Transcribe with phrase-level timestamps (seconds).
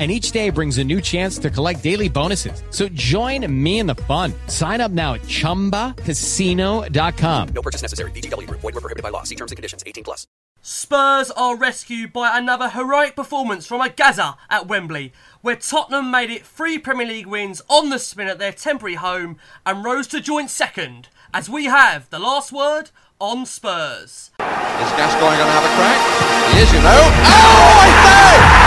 [0.00, 2.62] and each day brings a new chance to collect daily bonuses.
[2.70, 4.32] So join me in the fun.
[4.46, 7.48] Sign up now at ChumbaCasino.com.
[7.48, 8.10] No purchase necessary.
[8.12, 8.48] VGW.
[8.50, 9.24] Void were prohibited by law.
[9.24, 9.82] See terms and conditions.
[9.86, 10.26] 18 plus.
[10.62, 16.28] Spurs are rescued by another heroic performance from a Gazza at Wembley, where Tottenham made
[16.28, 20.20] it three Premier League wins on the spin at their temporary home and rose to
[20.20, 24.32] joint second, as we have the last word on Spurs.
[24.38, 25.98] Is Gascoigne going to have a crack?
[26.52, 26.90] He is, you know.
[26.90, 28.59] Oh, I say!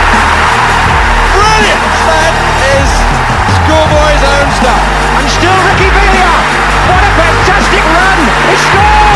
[1.43, 1.83] Brilliant!
[2.07, 2.33] That
[2.79, 2.89] is
[3.59, 4.83] schoolboy's own stuff.
[5.19, 6.31] And still Ricky Villa.
[6.87, 8.19] What a fantastic run!
[8.47, 9.12] He scored!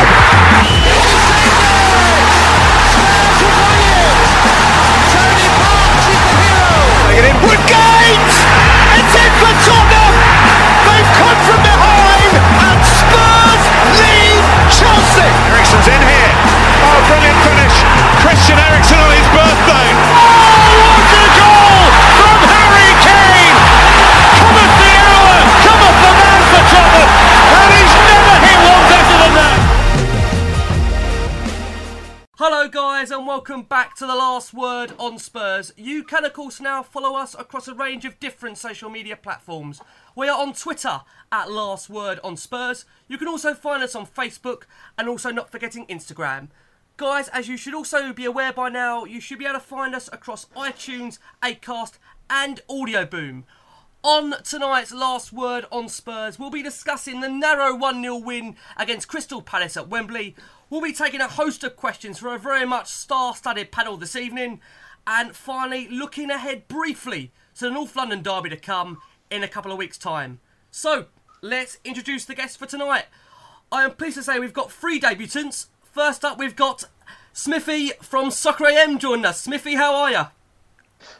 [33.47, 35.71] Welcome back to the last word on Spurs.
[35.77, 39.79] You can, of course, now follow us across a range of different social media platforms.
[40.17, 40.99] We are on Twitter
[41.31, 42.83] at Last Word on Spurs.
[43.07, 44.63] You can also find us on Facebook
[44.97, 46.49] and also not forgetting Instagram.
[46.97, 49.95] Guys, as you should also be aware by now, you should be able to find
[49.95, 53.45] us across iTunes, Acast, and Audio Boom.
[54.03, 59.07] On tonight's last word on Spurs, we'll be discussing the narrow 1 0 win against
[59.07, 60.35] Crystal Palace at Wembley.
[60.69, 64.17] We'll be taking a host of questions for a very much star studded panel this
[64.17, 64.59] evening.
[65.05, 68.97] And finally, looking ahead briefly to the North London derby to come
[69.31, 70.41] in a couple of weeks' time.
[70.69, 71.05] So,
[71.41, 73.05] let's introduce the guests for tonight.
[73.71, 75.67] I am pleased to say we've got three debutants.
[75.93, 76.83] First up, we've got
[77.31, 79.39] Smithy from Soccer AM joining us.
[79.39, 80.25] Smithy, how are you?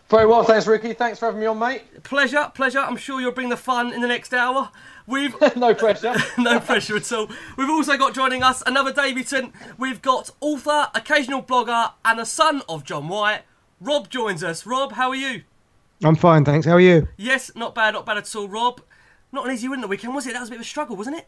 [0.09, 0.93] Very well, thanks, Ricky.
[0.93, 2.03] Thanks for having me on, mate.
[2.03, 2.79] Pleasure, pleasure.
[2.79, 4.69] I'm sure you'll bring the fun in the next hour.
[5.05, 6.15] We've no pressure.
[6.37, 7.29] no pressure at all.
[7.57, 9.53] We've also got joining us another debutant.
[9.77, 13.41] We've got author, occasional blogger, and a son of John White.
[13.81, 14.65] Rob joins us.
[14.65, 15.43] Rob, how are you?
[16.03, 16.65] I'm fine, thanks.
[16.65, 17.09] How are you?
[17.17, 18.47] Yes, not bad, not bad at all.
[18.47, 18.81] Rob,
[19.33, 20.33] not an easy win the weekend, was it?
[20.33, 21.27] That was a bit of a struggle, wasn't it?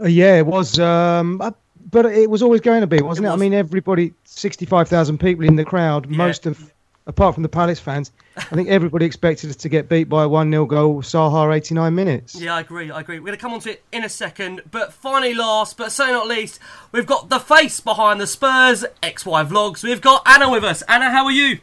[0.00, 0.78] Uh, yeah, it was.
[0.78, 1.50] Um, uh,
[1.90, 3.28] but it was always going to be, wasn't it?
[3.28, 3.40] It was.
[3.40, 6.72] I mean, everybody, 65,000 people in the crowd, most of,
[7.06, 10.28] apart from the Palace fans, I think everybody expected us to get beat by a
[10.28, 12.34] 1 0 goal, Sahar 89 minutes.
[12.34, 12.90] Yeah, I agree.
[12.90, 13.18] I agree.
[13.18, 14.62] We're going to come on to it in a second.
[14.70, 16.58] But finally, last but certainly not least,
[16.92, 19.82] we've got the face behind the Spurs XY vlogs.
[19.82, 20.82] We've got Anna with us.
[20.82, 21.60] Anna, how are you?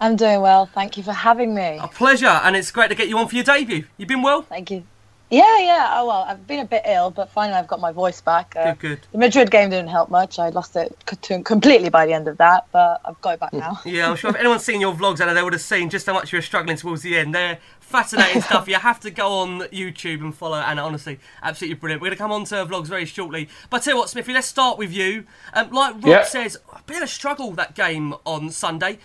[0.00, 0.66] I'm doing well.
[0.66, 1.78] Thank you for having me.
[1.80, 3.84] A pleasure, and it's great to get you on for your debut.
[3.96, 4.42] You've been well?
[4.42, 4.84] Thank you.
[5.30, 5.88] Yeah, yeah.
[5.92, 8.54] Oh well, I've been a bit ill, but finally I've got my voice back.
[8.56, 9.00] Uh, Good, good.
[9.12, 10.38] The Madrid game didn't help much.
[10.38, 10.96] I lost it
[11.44, 13.78] completely by the end of that, but I've got it back now.
[13.84, 16.14] Yeah, I'm sure if anyone's seen your vlogs, Anna, they would have seen just how
[16.14, 17.34] much you were struggling towards the end.
[17.34, 18.68] They're fascinating stuff.
[18.68, 20.82] You have to go on YouTube and follow Anna.
[20.82, 22.00] Honestly, absolutely brilliant.
[22.00, 23.50] We're going to come on to her vlogs very shortly.
[23.68, 25.24] But I tell you what, Smithy, let's start with you.
[25.52, 26.24] Um, like Rob Yeah.
[26.24, 28.98] says, a bit of a struggle that game on Sunday.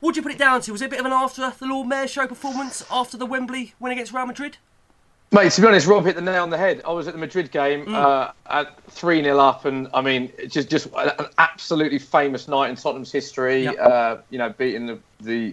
[0.00, 0.72] What do you put it down to?
[0.72, 3.74] Was it a bit of an after the Lord Mayor show performance after the Wembley
[3.78, 4.58] win against Real Madrid?
[5.30, 6.80] Mate, to be honest, Rob hit the nail on the head.
[6.86, 7.94] I was at the Madrid game Mm.
[7.94, 12.76] uh, at 3 0 up, and I mean, just, just an absolutely famous night in
[12.76, 13.64] Tottenham's history.
[13.64, 13.76] Yep.
[13.78, 15.52] Uh, you know, beating the the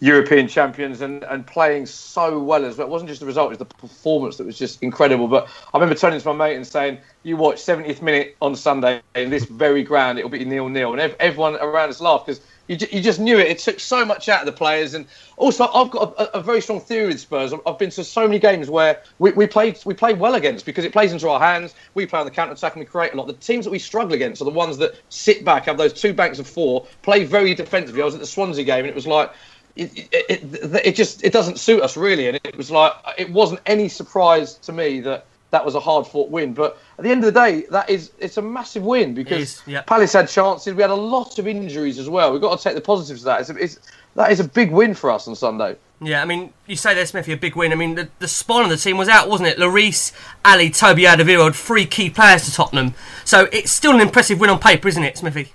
[0.00, 2.86] European champions and, and playing so well as well.
[2.86, 5.26] It wasn't just the result; it was the performance that was just incredible.
[5.26, 9.00] But I remember turning to my mate and saying, "You watch 70th minute on Sunday
[9.16, 12.40] in this very ground; it'll be nil nil," and ev- everyone around us laughed because.
[12.68, 13.46] You, you just knew it.
[13.46, 16.60] It took so much out of the players, and also I've got a, a very
[16.60, 17.52] strong theory with Spurs.
[17.66, 20.84] I've, been to so many games where we, we played we played well against because
[20.84, 21.74] it plays into our hands.
[21.94, 23.26] We play on the counter attack and we create a lot.
[23.26, 26.12] The teams that we struggle against are the ones that sit back, have those two
[26.12, 28.02] banks of four, play very defensively.
[28.02, 29.32] I was at the Swansea game and it was like
[29.76, 33.30] it, it, it, it just it doesn't suit us really, and it was like it
[33.30, 36.54] wasn't any surprise to me that that was a hard fought win.
[36.54, 39.62] But at the end of the day, that is it's a massive win because is,
[39.66, 39.82] yeah.
[39.82, 40.74] Palace had chances.
[40.74, 42.32] We had a lot of injuries as well.
[42.32, 43.40] We've got to take the positives of that.
[43.42, 43.78] It's, a, it's
[44.14, 45.76] that is a big win for us on Sunday.
[46.00, 47.72] Yeah, I mean, you say there, Smithy, a big win.
[47.72, 49.56] I mean, the, the spine of the team was out, wasn't it?
[49.58, 50.12] Lloris,
[50.44, 52.94] Alli, Toby Alderweireld, three key players to Tottenham.
[53.24, 55.52] So it's still an impressive win on paper, isn't it, Smithy?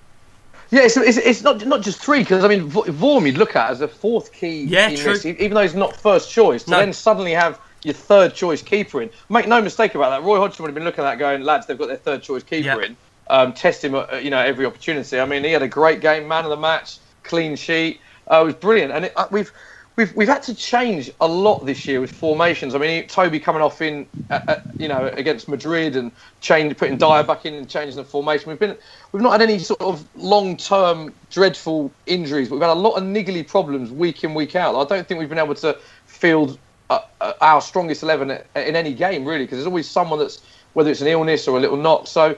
[0.71, 3.71] Yeah, it's, it's, it's not not just three because I mean Vorm you'd look at
[3.71, 5.13] as a fourth key Yeah, true.
[5.13, 6.63] this, even though he's not first choice.
[6.63, 6.77] To No.
[6.79, 9.09] then suddenly have your third choice keeper in.
[9.29, 10.23] Make no mistake about that.
[10.25, 12.43] Roy Hodgson would have been looking at that going, lads, they've got their third choice
[12.43, 12.85] keeper Yeah.
[12.85, 12.97] in.
[13.29, 15.19] Um, test him, at, you know, every opportunity.
[15.19, 18.01] I mean, he had a great game, man of the match, clean sheet.
[18.29, 19.51] Uh, it was brilliant, and it, uh, we've.
[19.97, 22.73] We've, we've had to change a lot this year with formations.
[22.73, 26.97] I mean, Toby coming off in, uh, uh, you know, against Madrid and change, putting
[26.97, 28.49] Dier back in and changing the formation.
[28.49, 28.77] We've been,
[29.11, 33.03] we've not had any sort of long-term dreadful injuries, but we've had a lot of
[33.03, 34.75] niggly problems week in, week out.
[34.75, 38.31] I don't think we've been able to field uh, uh, Uh, uh, our strongest eleven
[38.31, 40.41] in any game really, because there's always someone that's
[40.73, 42.05] whether it's an illness or a little knock.
[42.05, 42.35] So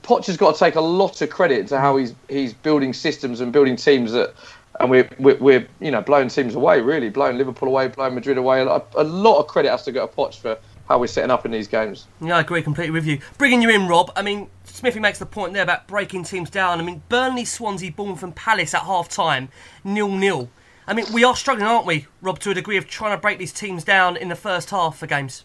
[0.00, 3.40] Poch has got to take a lot of credit to how he's he's building systems
[3.42, 4.32] and building teams that,
[4.80, 8.38] and we're we're, we're you know blowing teams away really, blowing Liverpool away, blowing Madrid
[8.38, 8.62] away.
[8.62, 10.56] A, lot- a lot of credit has to go to Poch for
[10.88, 12.06] how we're setting up in these games.
[12.22, 13.18] Yeah, I agree completely with you.
[13.36, 14.10] Bringing you in, Rob.
[14.16, 16.80] I mean, Smithy makes the point there about breaking teams down.
[16.80, 19.50] I mean, Burnley, Swansea, Bournemouth, and Palace at half time,
[19.84, 20.48] nil nil.
[20.86, 23.38] I mean, we are struggling, aren't we, Rob, to a degree of trying to break
[23.38, 25.44] these teams down in the first half for games.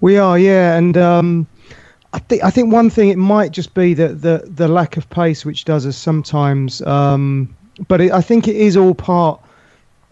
[0.00, 1.46] We are, yeah, and um,
[2.12, 5.08] I think I think one thing it might just be that the the lack of
[5.10, 6.82] pace, which does us sometimes.
[6.82, 7.54] Um,
[7.88, 9.40] but it, I think it is all part,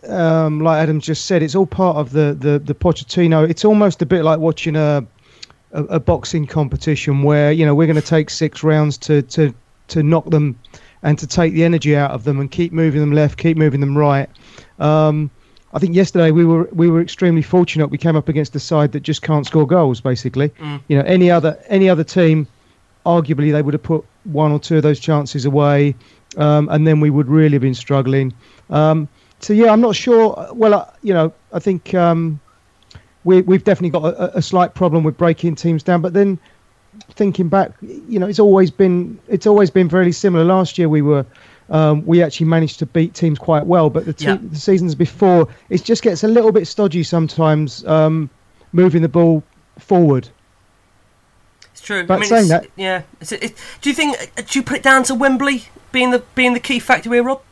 [0.09, 3.49] um, like Adam just said, it's all part of the the the Pochettino.
[3.49, 5.07] It's almost a bit like watching a
[5.73, 9.55] a, a boxing competition where you know we're going to take six rounds to to
[9.89, 10.59] to knock them
[11.03, 13.81] and to take the energy out of them and keep moving them left, keep moving
[13.81, 14.29] them right.
[14.79, 15.31] Um,
[15.73, 17.89] I think yesterday we were we were extremely fortunate.
[17.89, 20.01] We came up against a side that just can't score goals.
[20.01, 20.51] Basically,
[20.89, 22.47] you know, any other any other team,
[23.05, 25.95] arguably they would have put one or two of those chances away,
[26.39, 28.33] um, and then we would really have been struggling.
[28.71, 29.09] Um,
[29.41, 30.49] so yeah, I'm not sure.
[30.53, 32.41] Well, uh, you know, I think um,
[33.25, 36.01] we we've definitely got a, a slight problem with breaking teams down.
[36.01, 36.39] But then
[37.11, 40.45] thinking back, you know, it's always been it's always been very similar.
[40.45, 41.25] Last year we were.
[41.71, 44.39] Um, we actually managed to beat teams quite well, but the, te- Yeah.
[44.41, 48.31] the seasons before, it just gets a little bit stodgy sometimes, um,
[48.73, 49.43] moving the ball
[49.79, 50.31] forward.
[51.73, 52.07] It's true.
[52.07, 53.03] But I mean, saying that- yeah.
[53.21, 54.17] It's, it, do you think?
[54.37, 57.43] Do you put it down to Wembley being the being the key factor here, Rob?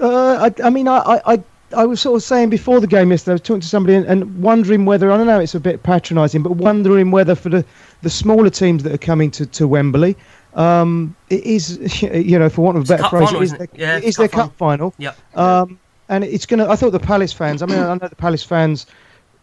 [0.00, 3.32] Uh, I, I mean, I, I, I, was sort of saying before the game yesterday,
[3.32, 5.82] I was talking to somebody and, and wondering whether, I don't know, it's a bit
[5.82, 7.64] patronising, but wondering whether for the,
[8.02, 10.16] the smaller teams that are coming to, to Wembley,
[10.54, 13.58] um, it is, you know, for want of a better phrase, final, it is isn't
[13.58, 13.80] their, it?
[13.80, 14.94] Yeah, it is their cup cup final.
[14.98, 15.38] Yep.
[15.38, 15.78] Um,
[16.08, 18.42] and it's going to, I thought the Palace fans, I mean, I know the Palace
[18.42, 18.86] fans,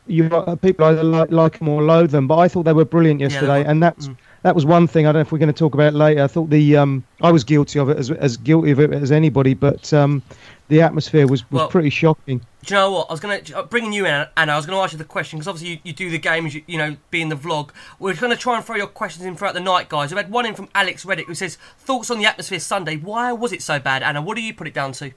[0.09, 2.85] you uh, people either like, like them or loathe them, but I thought they were
[2.85, 3.65] brilliant they yesterday, were.
[3.65, 3.69] Mm.
[3.69, 4.09] and that's
[4.41, 5.05] that was one thing.
[5.05, 6.23] I don't know if we're going to talk about it later.
[6.23, 9.11] I thought the um, I was guilty of it as as guilty of it as
[9.11, 10.21] anybody, but um,
[10.69, 12.41] the atmosphere was, was Well- pretty shocking.
[12.65, 13.07] Do you know what?
[13.09, 14.51] I was going to bringing you in, Anna.
[14.51, 16.53] I was going to ask you the question because obviously you, you do the games,
[16.53, 17.69] you, you know, being the vlog.
[17.99, 20.11] We're going to try and throw your questions in throughout the night, guys.
[20.11, 22.97] We've had one in from Alex Reddick who says thoughts on the atmosphere Sunday.
[22.97, 24.21] Why was it so bad, Anna?
[24.21, 25.11] What do you put it down to?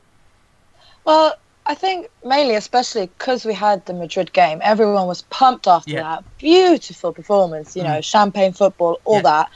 [1.05, 1.35] Well,
[1.65, 6.03] I think mainly, especially because we had the Madrid game, everyone was pumped after Yeah.
[6.03, 6.25] that.
[6.39, 8.01] Beautiful performance, you know, mm-hmm.
[8.01, 9.23] champagne football, all Yeah.
[9.23, 9.51] that.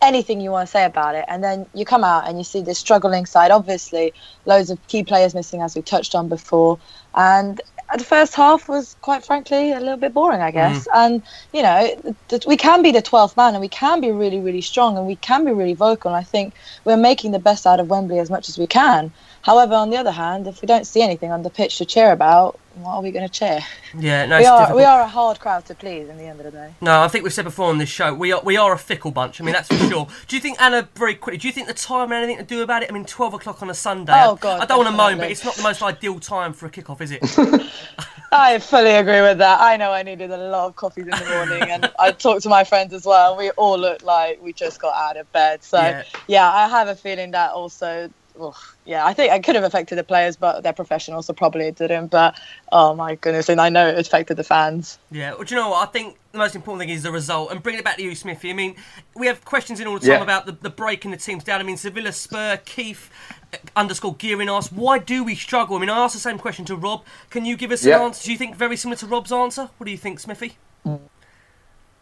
[0.00, 1.26] Anything you want to say about it.
[1.28, 3.50] And then you come out and you see this struggling side.
[3.50, 4.14] Obviously,
[4.46, 6.78] loads of key players missing, as we touched on before.
[7.14, 7.60] And
[7.94, 10.88] the first half was, quite frankly, a little bit boring, I guess.
[10.88, 10.94] Mm.
[10.94, 14.10] And, you know, th- th- we can be the 12th man and we can be
[14.10, 16.10] really, really strong and we can be really vocal.
[16.10, 16.54] And I think
[16.86, 19.12] we're making the best out of Wembley as much as we can.
[19.42, 22.12] However, on the other hand, if we don't see anything on the pitch to cheer
[22.12, 23.60] about, what are we going to cheer?
[23.98, 24.76] Yeah, no, we are difficult.
[24.76, 26.74] we are a hard crowd to please in the end of the day.
[26.80, 29.10] No, I think we've said before on this show we are we are a fickle
[29.10, 29.40] bunch.
[29.40, 30.06] I mean that's for sure.
[30.28, 31.38] Do you think Anna very quickly?
[31.38, 32.90] Do you think the time had anything to do about it?
[32.90, 34.12] I mean, twelve o'clock on a Sunday.
[34.14, 36.52] Oh, I- God, I don't want to moan, but it's not the most ideal time
[36.52, 37.20] for a kickoff, is it?
[38.32, 39.60] I fully agree with that.
[39.60, 42.48] I know I needed a lot of coffees in the morning, and I talked to
[42.48, 43.36] my friends as well.
[43.36, 45.64] We all looked like we just got out of bed.
[45.64, 46.04] So Yeah.
[46.28, 48.54] yeah, I have a feeling that also oh,
[48.90, 51.76] yeah, I think it could have affected the players, but they're professionals, so probably it
[51.76, 52.08] didn't.
[52.08, 52.36] But
[52.72, 54.98] oh my goodness, and I know it affected the fans.
[55.12, 55.88] Yeah, well, do you know what?
[55.88, 57.52] I think the most important thing is the result.
[57.52, 58.74] And bringing it back to you, Smithy, I mean,
[59.14, 60.22] we have questions in all the time Yeah.
[60.22, 61.60] about the, the breaking the teams down.
[61.60, 63.10] I mean, Sevilla Spur, Keith
[63.54, 65.76] uh, underscore Gearing asked, why do we struggle?
[65.76, 67.04] I mean, I asked the same question to Rob.
[67.30, 67.94] Can you give us Yeah.
[67.98, 68.24] an answer?
[68.24, 69.70] Do you think very similar to Rob's answer?
[69.78, 70.56] What do you think, Smithy?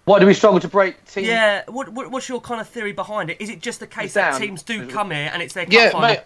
[0.07, 1.27] Why do we struggle to break teams?
[1.27, 3.43] Yeah, what, what, what's your kind of theory behind it?
[3.43, 5.91] Is it just the case that teams do come here and it's their cup Yeah,
[5.91, 6.17] final?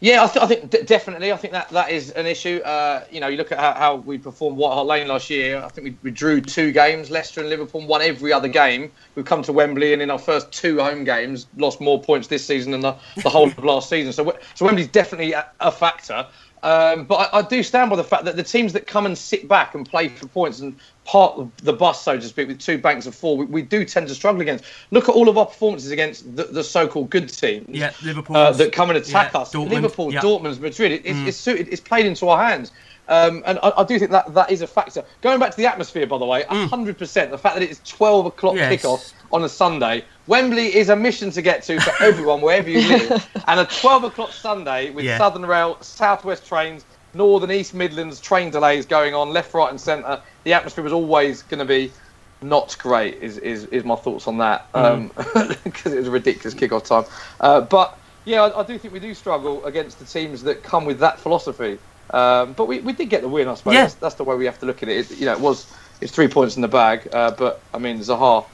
[0.00, 1.32] Yeah, I, th- I think d- definitely.
[1.32, 2.60] I think that that is an issue.
[2.64, 5.60] Uh, you know, you look at how, how we performed White Hart Lane last year.
[5.60, 7.10] I think we, we drew two games.
[7.10, 8.92] Leicester and Liverpool won every other game.
[9.16, 12.46] We've come to Wembley and in our first two home games lost more points this
[12.46, 14.12] season than the, the whole of last season.
[14.12, 16.26] So, so Wembley's definitely a, a factor.
[16.62, 19.16] Um, but I, I do stand by the fact that the teams that come and
[19.16, 20.76] sit back and play for points and
[21.08, 23.82] part of the bus, so to speak, with two banks of four, we, we do
[23.84, 24.64] tend to struggle against.
[24.90, 28.36] Look at all of our performances against the, the so-called good teams Yeah, Liverpool.
[28.36, 29.52] uh, that come and attack Yeah, us.
[29.54, 30.20] Dortmund, Liverpool, yeah.
[30.20, 30.92] Dortmund, Madrid.
[30.92, 32.72] It, it's, it's, suited, it's played into our hands.
[33.08, 35.02] Um, and I, I do think that that is a factor.
[35.22, 37.30] Going back to the atmosphere, by the way, hundred percent.
[37.30, 38.82] The fact that it's twelve o'clock Yes.
[38.82, 42.82] kickoff on a Sunday, Wembley is a mission to get to for everyone wherever you
[42.86, 43.26] live.
[43.46, 45.16] and a twelve o'clock Sunday with Yeah.
[45.16, 46.84] Southern Rail, Southwest trains,
[47.14, 50.20] Northern East Midlands train delays going on left, right, and centre.
[50.48, 51.92] The atmosphere was always going to be
[52.40, 53.16] not great.
[53.16, 54.66] Is, is is my thoughts on that?
[55.62, 57.04] Because it was a ridiculous kickoff time.
[57.38, 60.86] Uh, but yeah, I, I do think we do struggle against the teams that come
[60.86, 61.78] with that philosophy.
[62.14, 63.74] Um, but we, we did get the win, I suppose.
[63.74, 63.82] Yeah.
[63.82, 65.10] That's, that's the way we have to look at it.
[65.10, 67.06] it you know, it was it's three points in the bag.
[67.12, 68.46] Uh, but I mean, Zaha,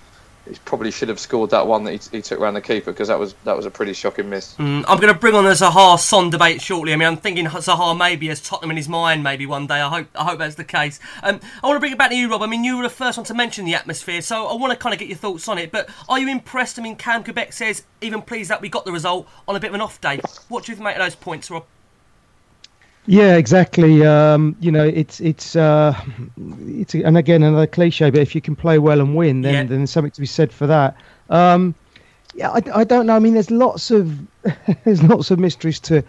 [0.48, 3.08] he probably should have scored that one that he, he took around the keeper because
[3.08, 4.54] that was that was a pretty shocking miss.
[4.56, 6.92] Mm, I'm going to bring on the Zaha Son debate shortly.
[6.92, 9.80] I mean, I'm thinking Zaha maybe has Tottenham in his mind maybe one day.
[9.80, 11.00] I hope I hope that's the case.
[11.22, 12.42] Um, I want to bring it back to you, Rob.
[12.42, 14.78] I mean, you were the first one to mention the atmosphere, so I want to
[14.78, 15.72] kind of get your thoughts on it.
[15.72, 16.78] But are you impressed?
[16.78, 19.68] I mean, Cam Quebec says even pleased that we got the result on a bit
[19.68, 20.20] of an off day.
[20.48, 21.64] What do you make of those points, Rob?
[23.06, 24.04] Yeah, exactly.
[24.04, 25.94] Um, you know, it's it's uh,
[26.66, 29.62] it's and again another cliche, but if you can play well and win, then Yeah.
[29.66, 30.96] then there's something to be said for that.
[31.28, 31.74] Um,
[32.34, 33.14] yeah, I, I don't know.
[33.14, 34.26] I mean, there's lots of
[34.84, 36.02] there's lots of mysteries to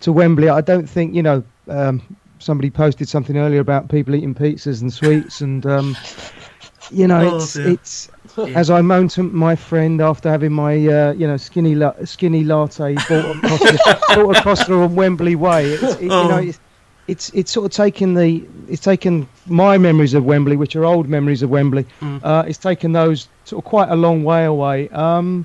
[0.00, 0.48] to Wembley.
[0.48, 1.42] I don't think you know.
[1.68, 2.02] Um,
[2.38, 5.96] somebody posted something earlier about people eating pizzas and sweets, and um,
[6.90, 7.66] you know, Oh, it's dear.
[7.72, 11.94] it's as I moan to my friend after having my uh, you know skinny la-
[12.04, 15.66] skinny latte bought across the, bought across the Wembley way.
[15.72, 16.36] It's, it, you know, Oh.
[16.38, 16.60] it's,
[17.08, 21.08] it's it's sort of taken the it's taken my memories of Wembley, which are old
[21.08, 21.84] memories of Wembley.
[22.00, 24.88] Uh, it's taken those sort of quite a long way away.
[24.90, 25.44] Um,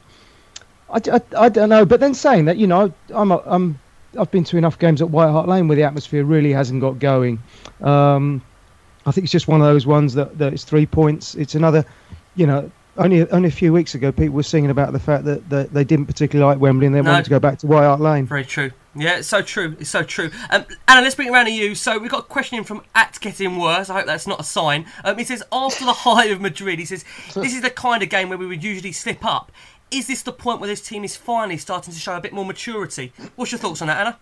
[0.90, 3.80] I, I, I don't know, but then saying that, you know, I'm a- I'm
[4.18, 6.98] I've been to enough games at White Hart Lane where the atmosphere really hasn't got
[7.00, 7.40] going.
[7.82, 8.42] Um,
[9.06, 11.36] I think it's just one of those ones that, that it's three points.
[11.36, 11.86] It's another,
[12.38, 15.48] you know, only only a few weeks ago people were singing about the fact that,
[15.50, 17.12] that they didn't particularly like Wembley and they No.
[17.12, 18.26] wanted to go back to White Hart Lane.
[18.26, 18.72] Very true.
[18.96, 19.76] Yeah, it's so true.
[19.80, 20.32] It's so true.
[20.50, 21.76] Um, Anna, let's bring it around to you.
[21.76, 23.92] So we've got a question in from At Getting Worse.
[23.92, 24.88] I hope that's not a sign.
[25.04, 28.10] Um, he says, after the high of Madrid, he says, this is the kind of
[28.10, 29.52] game where we would usually slip up.
[29.92, 32.44] Is this the point where this team is finally starting to show a bit more
[32.46, 33.14] maturity?
[33.36, 34.18] What's your thoughts on that, Anna?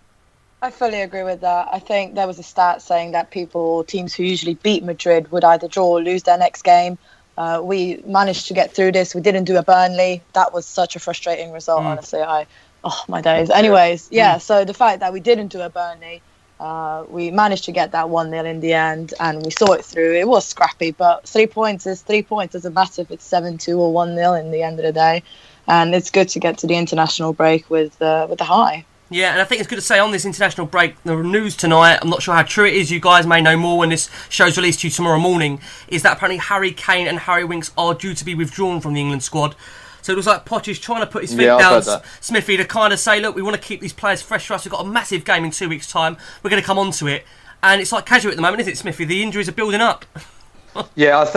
[0.61, 1.69] I fully agree with that.
[1.71, 5.43] I think there was a stat saying that people, teams who usually beat Madrid, would
[5.43, 6.97] either draw or lose their next game.
[7.37, 9.13] Uh, we managed to get through this.
[9.13, 10.21] We didn't do a Burnley.
[10.33, 12.21] That was such a frustrating result, honestly.
[12.21, 12.47] I,
[12.83, 13.49] oh my days.
[13.49, 14.37] Anyways, yeah.
[14.37, 16.21] So the fact that we didn't do a Burnley,
[16.59, 19.83] uh, we managed to get that one 0 in the end, and we saw it
[19.83, 20.13] through.
[20.13, 22.53] It was scrappy, but three points is three points.
[22.53, 25.23] Doesn't matter if it's seven two or one 0 in the end of the day.
[25.67, 28.85] And it's good to get to the international break with uh, with the high.
[29.15, 31.99] Yeah, and I think it's good to say on this international break, the news tonight,
[32.01, 34.57] I'm not sure how true it is, you guys may know more when this show's
[34.57, 38.13] released to you tomorrow morning, is that apparently Harry Kane and Harry Winks are due
[38.13, 39.55] to be withdrawn from the England squad.
[40.01, 42.01] So it looks like is trying to put his feet Yeah, down.
[42.19, 44.65] Smithy, to kind of say, look, we want to keep these players fresh for us.
[44.65, 46.17] We've got a massive game in two weeks' time.
[46.43, 47.23] We're going to come on to it.
[47.63, 49.05] And it's like casual at the moment, isn't it, Smithy?
[49.05, 50.03] The injuries are building up.
[50.95, 51.35] Yeah, I th-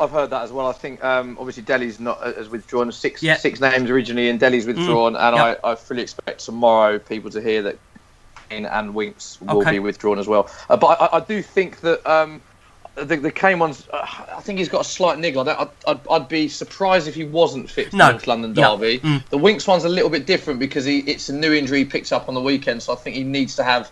[0.00, 0.66] I've, heard that as well.
[0.66, 4.66] I think um, obviously Dele's not uh, has withdrawn six six names originally, and Dele's
[4.66, 5.60] withdrawn, and Yep.
[5.64, 7.78] I, I fully expect tomorrow people to hear that
[8.48, 9.72] Kane and Winks will Okay.
[9.72, 10.50] be withdrawn as well.
[10.70, 12.40] Uh, but I, I do think that um,
[12.94, 13.86] the the Kane one's.
[13.92, 15.42] Uh, I think he's got a slight niggle.
[15.42, 18.06] I don't- I'd, I'd, I'd be surprised if he wasn't fit for No.
[18.06, 19.00] the North London derby.
[19.00, 19.26] Mm.
[19.28, 22.12] The Winks one's a little bit different because he it's a new injury he picked
[22.12, 23.90] up on the weekend, so I think he needs to have.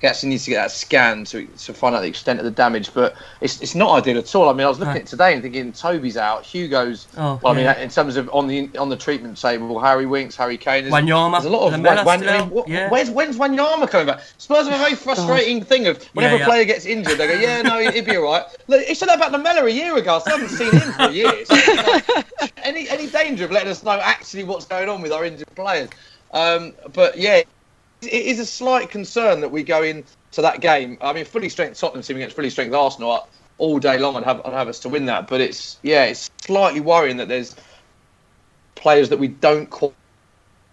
[0.00, 2.52] He actually needs to get that scan to to find out the extent of the
[2.52, 4.48] damage, but it's it's not ideal at all.
[4.48, 5.00] I mean, I was looking No.
[5.00, 7.08] at it today and thinking Toby's out, Hugo's.
[7.16, 10.36] Oh, well, I mean, in terms of on the on the treatment table, Harry Winks,
[10.36, 10.84] Harry Kane.
[10.84, 12.88] There's, Wanyama, there's a lot of Wan- still I out, mean, what- yeah.
[12.90, 14.20] where's when's Wanyama coming back?
[14.38, 16.42] Spurs have a very frustrating thing of whenever yeah.
[16.42, 18.44] a player gets injured, they go, yeah, no, he'd be all right.
[18.68, 20.22] Look, he said that about Lamela a year ago.
[20.24, 21.48] I haven't seen him for years.
[22.62, 25.88] any any danger of letting us know actually what's going on with our injured players?
[26.32, 27.42] Um, but yeah,
[28.02, 30.98] it is a slight concern that we go into that game.
[31.00, 33.28] I mean, fully strength Tottenham team against fully strength Arsenal
[33.58, 34.16] all day long.
[34.16, 37.56] I'd have, have us to win that, but it's yeah, it's slightly worrying that there's
[38.74, 39.92] players that we don't quite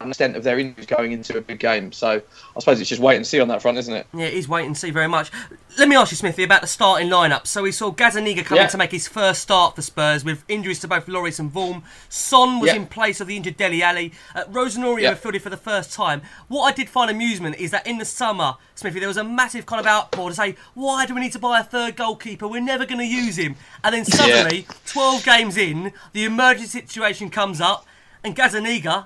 [0.10, 1.92] extent of their injuries going into a big game.
[1.92, 2.22] So
[2.56, 4.08] I suppose it's just wait and see on that front, isn't it?
[4.14, 5.32] Yeah, it is wait and see very much.
[5.78, 7.48] Let me ask you, Smithy, about the starting lineup.
[7.48, 8.68] So we saw Gazzaniga coming Yeah.
[8.70, 11.84] to make his first start for Spurs with injuries to both Lloris and Vorm.
[12.10, 12.78] Son was Yeah.
[12.78, 14.14] in place of the injured Dele Alli.
[14.34, 15.14] Uh, Rosenorio Yeah.
[15.16, 16.22] fielded for the first time.
[16.48, 19.66] What I did find amusement is that in the summer, Smithy, there was a massive
[19.66, 22.48] kind of outpour to say, why do we need to buy a third goalkeeper?
[22.48, 23.56] We're never going to use him.
[23.84, 27.86] And then suddenly, 12 games in, the emergency situation comes up,
[28.24, 29.06] and Gazzaniga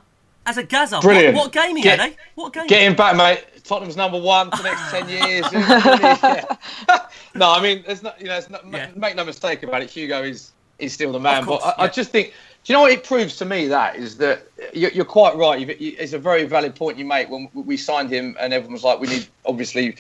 [0.50, 1.00] as a Gazza.
[1.00, 1.36] Brilliant.
[1.36, 2.16] What, what game he Get- had, eh?
[2.36, 2.68] What game?
[2.68, 3.46] Get him back, mate.
[3.64, 5.46] Tottenham's number one for the next ten years.
[7.36, 8.90] No, I mean, there's not, you know, it's not, Yeah.
[8.96, 9.90] make no mistake about it.
[9.92, 11.46] Hugo is is still the man.
[11.46, 12.30] Course, but I, I just think,
[12.64, 13.68] do you know what it proves to me?
[13.68, 15.60] That is that you're, you're quite right.
[15.60, 17.30] You've, you, it's a very valid point you make.
[17.30, 19.96] When we signed him, and everyone was like, we need obviously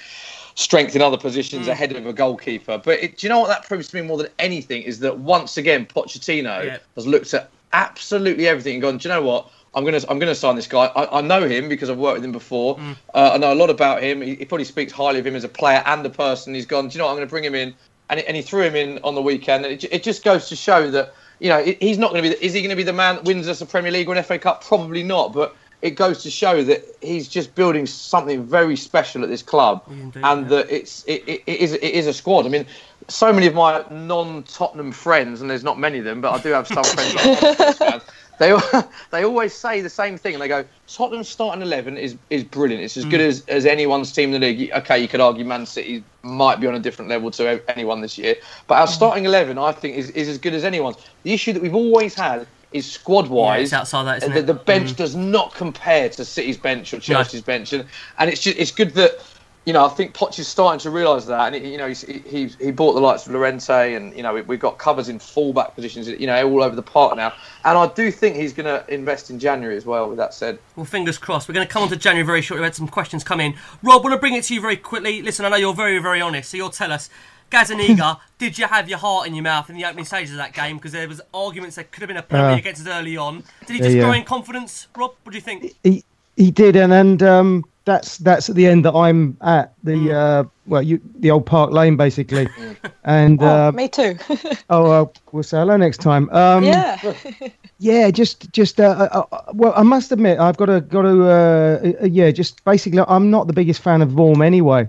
[0.55, 1.71] strength in other positions Mm.
[1.71, 2.77] ahead of a goalkeeper.
[2.83, 5.19] But it, do you know what that proves to me more than anything is that
[5.19, 6.77] once again Pochettino Yeah.
[6.95, 9.51] has looked at absolutely everything and gone, do you know what?
[9.73, 10.85] I'm gonna I'm gonna sign this guy.
[10.85, 12.77] I, I know him because I've worked with him before.
[12.77, 12.97] Mm.
[13.13, 14.21] Uh, I know a lot about him.
[14.21, 16.53] He, he probably speaks highly of him as a player and a person.
[16.53, 16.87] He's gone.
[16.87, 17.11] Do you know what?
[17.11, 17.75] I'm going to bring him in,
[18.09, 19.65] and, and he threw him in on the weekend.
[19.65, 22.35] And it, it just goes to show that you know he's not going to be.
[22.35, 24.15] The, is he going to be the man that wins us a Premier League or
[24.15, 24.63] an FA Cup?
[24.63, 25.33] Probably not.
[25.33, 29.83] But it goes to show that he's just building something very special at this club,
[29.89, 30.47] Indeed, and yeah.
[30.49, 32.45] that it's it, it, it is it is a squad.
[32.45, 32.65] I mean,
[33.07, 36.49] so many of my non-Tottenham friends, and there's not many of them, but I do
[36.49, 37.13] have some friends.
[37.13, 38.03] that are Tottenham fans,
[38.39, 38.57] They
[39.11, 42.83] they always say the same thing, and they go, "Tottenham's starting eleven is is brilliant.
[42.83, 43.11] It's as mm.
[43.11, 44.71] good as, as anyone's team in the league.
[44.71, 48.17] Okay, you could argue Man City might be on a different level to anyone this
[48.17, 48.35] year,
[48.67, 48.89] but our mm.
[48.89, 50.97] starting eleven, I think, is, is as good as anyone's.
[51.23, 54.47] The issue that we've always had is squad wise it's outside that, isn't the, it?
[54.47, 54.97] the bench mm.
[54.97, 57.85] does not compare to City's bench or Chelsea's bench, and,
[58.17, 59.19] and it's just it's good that
[59.65, 62.01] you know I think Poch is starting to realise that, and he, you know he's,
[62.01, 65.09] he he he bought the likes of Llorente, and you know we, we've got covers
[65.09, 67.33] in fullback positions, you know all over the park now,
[67.65, 70.07] and I do think he's going to invest in January as well.
[70.07, 71.49] With that said, Well, fingers crossed.
[71.49, 72.61] We're going to come on to January very shortly.
[72.61, 73.55] We had some questions come in.
[73.81, 75.23] Rob, want to bring it to you very quickly.
[75.23, 77.09] Listen, I know you're very, very honest, so you'll tell us.
[77.49, 80.53] Gazzaniga, did you have your heart in your mouth in the opening stages of that
[80.53, 80.77] game?
[80.77, 83.43] Because there was arguments there could have been a penalty Uh, against us early on.
[83.65, 84.03] Did he just yeah.
[84.03, 85.13] grow in confidence, Rob?
[85.23, 85.75] What do you think?
[85.83, 86.03] he
[86.37, 90.13] he did, and and um, that's that's at the end that I'm at the Mm.
[90.13, 92.47] uh, well, you the old Park Lane basically,
[93.03, 94.15] and Oh, uh, me too.
[94.69, 96.29] oh, uh, we'll say hello next time.
[96.29, 96.97] Um, yeah.
[97.79, 101.23] yeah, just just uh, uh, uh, well, I must admit, I've got to got to
[101.23, 104.87] uh, uh, yeah, just basically, I'm not the biggest fan of Vorm anyway.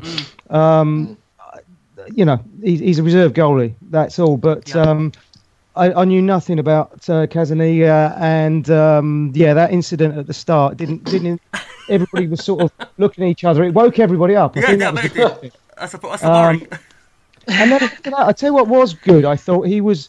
[0.50, 1.16] Um,
[2.14, 3.74] you know, he's, he's a reserve goalie.
[3.90, 4.36] That's all.
[4.36, 4.82] But Yeah.
[4.82, 5.12] um,
[5.76, 10.76] I, I knew nothing about uh, Casanilla, and um, yeah, that incident at the start
[10.76, 11.40] didn't didn't.
[11.88, 13.64] Everybody was sort of looking at each other.
[13.64, 14.56] It woke everybody up.
[14.56, 15.56] I Yeah, think yeah, that was first.
[15.76, 16.62] That's the, that's the Um.
[17.46, 19.24] And then that, I tell you what was good.
[19.24, 20.08] I thought he was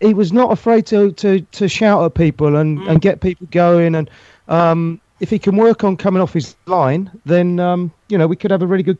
[0.00, 2.90] he was not afraid to to, to shout at people and, Mm.
[2.90, 3.94] and get people going.
[3.94, 4.10] And
[4.48, 8.36] um, if he can work on coming off his line, then um, you know we
[8.36, 8.98] could have a really good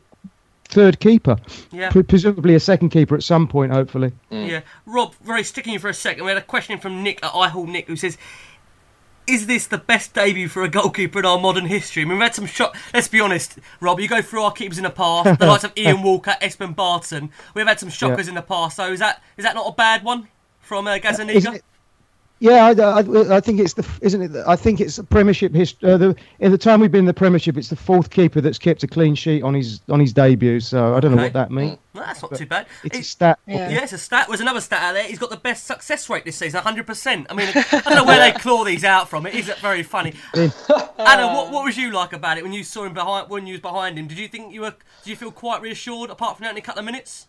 [0.71, 1.37] third keeper,
[1.71, 1.89] Yeah.
[1.91, 4.13] Pre- presumably a second keeper at some point, hopefully.
[4.29, 6.23] Yeah, Rob, very sticking you for a second.
[6.23, 8.17] We had a question from Nick at iHall Nick who says,
[9.27, 12.23] "Is this the best debut for a goalkeeper in our modern history?" I mean, we've
[12.23, 12.75] had some shot.
[12.93, 13.99] Let's be honest, Rob.
[13.99, 17.29] You go through our keepers in the past, the likes of Ian Walker, Espen Baardsen.
[17.53, 18.77] We've had some shockers in the past.
[18.77, 20.27] So is that is that not a bad one
[20.59, 21.61] from uh, Isn't Gazzaniga?
[22.41, 24.43] It- Yeah, I, I, I think it's the isn't it?
[24.47, 25.91] I think it's a Premiership history.
[25.91, 28.57] Uh, the, in the time we've been in the Premiership, it's the fourth keeper that's
[28.57, 30.59] kept a clean sheet on his on his debut.
[30.59, 31.77] So I don't know what that means.
[31.93, 32.67] No, that's not too bad.
[32.83, 33.39] It's a stat.
[33.45, 33.69] Yeah.
[33.69, 34.27] Yeah, it's a stat.
[34.29, 35.03] There's another stat out there.
[35.03, 37.25] He's got the best success rate this season, 100%.
[37.29, 39.25] I mean, I don't know where they claw these out from.
[39.25, 40.13] It is very funny.
[40.33, 43.53] Anna, what, what was you like about it when you saw him behind when you
[43.55, 44.07] was behind him?
[44.07, 44.73] Did you think you were?
[45.03, 47.27] Did you feel quite reassured apart from that in a couple of minutes?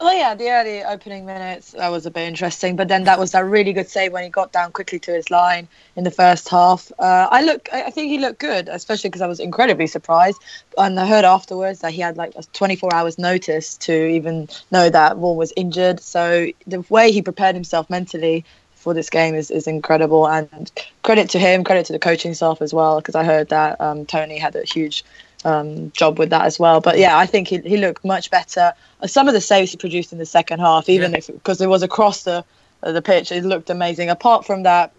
[0.00, 3.32] Well, yeah, the early opening minutes that was a bit interesting, but then that was
[3.32, 6.48] that really good save when he got down quickly to his line in the first
[6.48, 6.92] half.
[7.00, 10.40] Uh, I look, I I think he looked good, especially because I was incredibly surprised,
[10.76, 14.88] and I heard afterwards that he had like a 24 hours notice to even know
[14.88, 15.98] that Vorm was injured.
[15.98, 18.44] So the way he prepared himself mentally
[18.76, 20.70] for this game is, is incredible, and
[21.02, 24.06] credit to him, credit to the coaching staff as well, because I heard that um,
[24.06, 25.04] Tony had a huge
[25.44, 26.80] um, job with that as well.
[26.80, 28.72] But yeah, I think he, he looked much better.
[29.06, 31.18] Some of the saves he produced in the second half, even Yeah.
[31.18, 32.44] if because it was across the
[32.82, 34.08] the pitch, it looked amazing.
[34.10, 34.92] Apart from that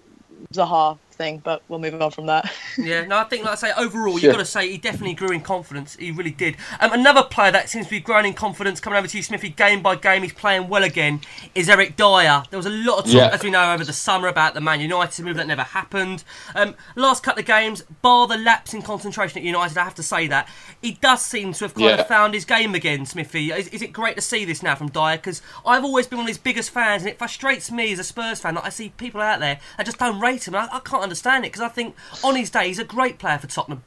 [0.54, 2.52] Zaha thing, but we'll move on from that.
[2.78, 4.30] Yeah, no, I think, like I say, overall, Sure.
[4.30, 5.98] you've got to say he definitely grew in confidence.
[5.98, 6.56] He really did.
[6.80, 9.50] Um, another player that seems to be growing in confidence, coming over to you, Smithy,
[9.50, 11.20] game by game, he's playing well again,
[11.56, 12.44] is Eric Dier.
[12.50, 13.30] There was a lot of talk, Yeah.
[13.34, 16.24] as we know, over the summer about the Man United move that never happened.
[16.56, 20.04] Um, last couple of games, bar the lapse in concentration at United, I have to
[20.04, 20.48] say that,
[20.82, 21.96] he does seem to have kind Yeah.
[21.96, 23.52] of found his game again, Smithy.
[23.52, 25.18] Is, is it great to see this now from Dier?
[25.18, 28.06] Because I've always been one of his biggest fans, and it frustrates me as a
[28.06, 30.56] Spurs fan that I see people out there that just don't rate him.
[30.56, 33.38] I, I can't understand it because I think on his day he's a great player
[33.40, 33.84] for Tottenham.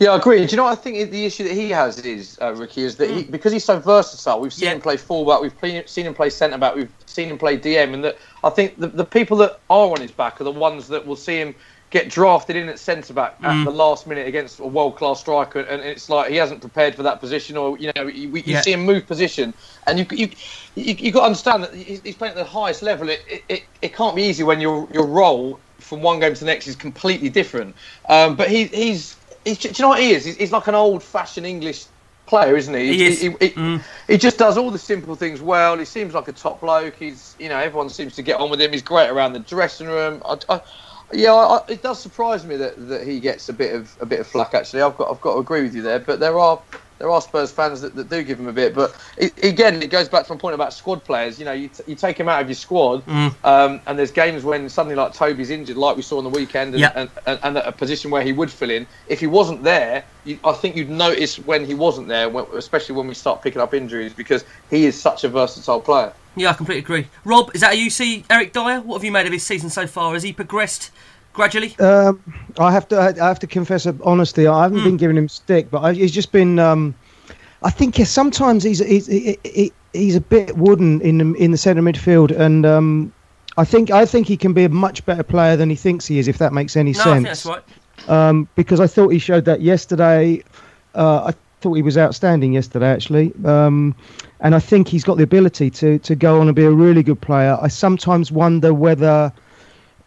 [0.00, 0.44] Yeah, I agree.
[0.46, 2.96] Do you know what I think the issue that he has is, uh, Ricky, is
[2.96, 4.74] that he, because he's so versatile, we've seen Yeah.
[4.74, 7.94] him play fullback, we've play, seen him play centre back, we've seen him play DM,
[7.94, 10.86] and that I think the, the people that are on his back are the ones
[10.88, 11.54] that will see him
[11.90, 15.60] get drafted in at centre back at the last minute against a world class striker,
[15.60, 18.60] and it's like he hasn't prepared for that position, or you know, you, you Yeah.
[18.60, 19.52] see him move position,
[19.86, 20.28] and you you
[20.76, 23.08] you, you got to understand that he's he's playing at the highest level.
[23.08, 25.58] It, it, it, it can't be easy when your your role
[25.88, 27.74] from one game to the next is completely different.
[28.08, 30.26] Um, but he, he's He's, do you know what he is?
[30.26, 31.86] He's, he's like an old-fashioned English
[32.26, 32.92] player, isn't he?
[32.92, 33.20] He is.
[33.22, 35.78] He, he, he just does all the simple things well.
[35.78, 36.96] He seems like a top bloke.
[36.96, 38.72] He's, you know, everyone seems to get on with him.
[38.72, 40.20] He's great around the dressing room.
[40.26, 40.60] I, I,
[41.12, 44.20] yeah, I, it does surprise me that, that he gets a bit of a bit
[44.20, 44.52] of flack.
[44.52, 46.00] Actually, I've got I've got to agree with you there.
[46.00, 46.60] But there are
[46.98, 48.74] there are Spurs fans that, that do give him a bit.
[48.74, 51.38] But it, again, it goes back to my point about squad players.
[51.38, 54.44] You know, you, t- you take him out of your squad, um, and there's games
[54.44, 56.92] when something like Toby's injured, like we saw on the weekend, and, Yeah.
[56.94, 58.86] and, and, and a position where he would fill in.
[59.08, 62.96] If he wasn't there, you, I think you'd notice when he wasn't there, when, especially
[62.96, 66.12] when we start picking up injuries, because he is such a versatile player.
[66.36, 67.06] Yeah, I completely agree.
[67.24, 68.80] Rob, is that how you see Eric Dier?
[68.80, 70.14] What have you made of his season so far?
[70.14, 70.90] Has he progressed
[71.38, 71.74] gradually?
[71.78, 72.20] Um,
[72.58, 72.98] I have to.
[73.00, 76.32] I have to confess, honestly, I haven't been giving him stick, but I, he's just
[76.32, 76.58] been.
[76.58, 76.94] Um,
[77.62, 81.50] I think yeah, sometimes he's he's he, he- he's a bit wooden in the, in
[81.50, 83.12] the centre midfield, and um,
[83.56, 86.18] I think I think he can be a much better player than he thinks he
[86.18, 87.14] is, if that makes any no, I sense.
[87.14, 87.62] think that's right.
[88.28, 90.42] um, because I thought he showed that yesterday.
[90.94, 93.94] Uh, I thought he was outstanding yesterday, actually, um,
[94.40, 97.02] and I think he's got the ability to to go on and be a really
[97.02, 97.56] good player.
[97.62, 99.32] I sometimes wonder whether.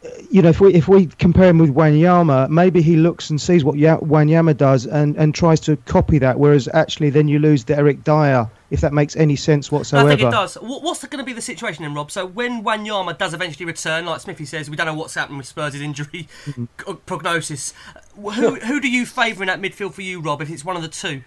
[0.03, 3.39] Uh, You know, if we if we compare him with Wanyama, maybe he looks and
[3.39, 6.39] sees what ya- Wanyama does and, and tries to copy that.
[6.39, 10.09] Whereas actually, then you lose the Eric Dier, if that makes any sense whatsoever.
[10.09, 10.55] I think it does.
[10.55, 12.09] What's going to be the situation then, Rob?
[12.11, 15.47] So when Wanyama does eventually return, like Smithy says, we don't know what's happening with
[15.47, 16.93] Spurs' injury Mm-hmm.
[17.05, 17.73] prognosis.
[18.15, 20.41] Who who do you favour in that midfield for you, Rob?
[20.41, 21.21] If it's one of the two,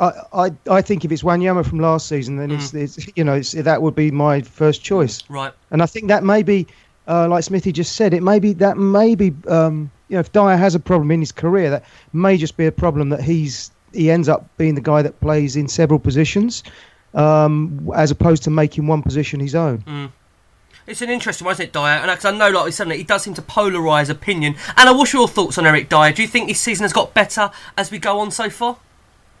[0.00, 3.34] I, I I think if it's Wanyama from last season, then it's, it's you know
[3.34, 5.22] it's, that would be my first choice.
[5.28, 5.52] right?
[5.70, 6.66] And I think that may be,
[7.06, 10.56] uh, like Smithy just said, it may be that maybe um, you know, if Dier
[10.56, 14.10] has a problem in his career, that may just be a problem that he's he
[14.10, 16.64] ends up being the guy that plays in several positions,
[17.14, 20.10] um, as opposed to making one position his own.
[20.86, 21.82] It's an interesting one, isn't it, Dier?
[21.82, 24.56] And because I know, like said, he does seem to polarise opinion.
[24.76, 26.12] Anna, what's your thoughts on Eric Dier?
[26.12, 28.76] Do you think his season has got better as we go on so far?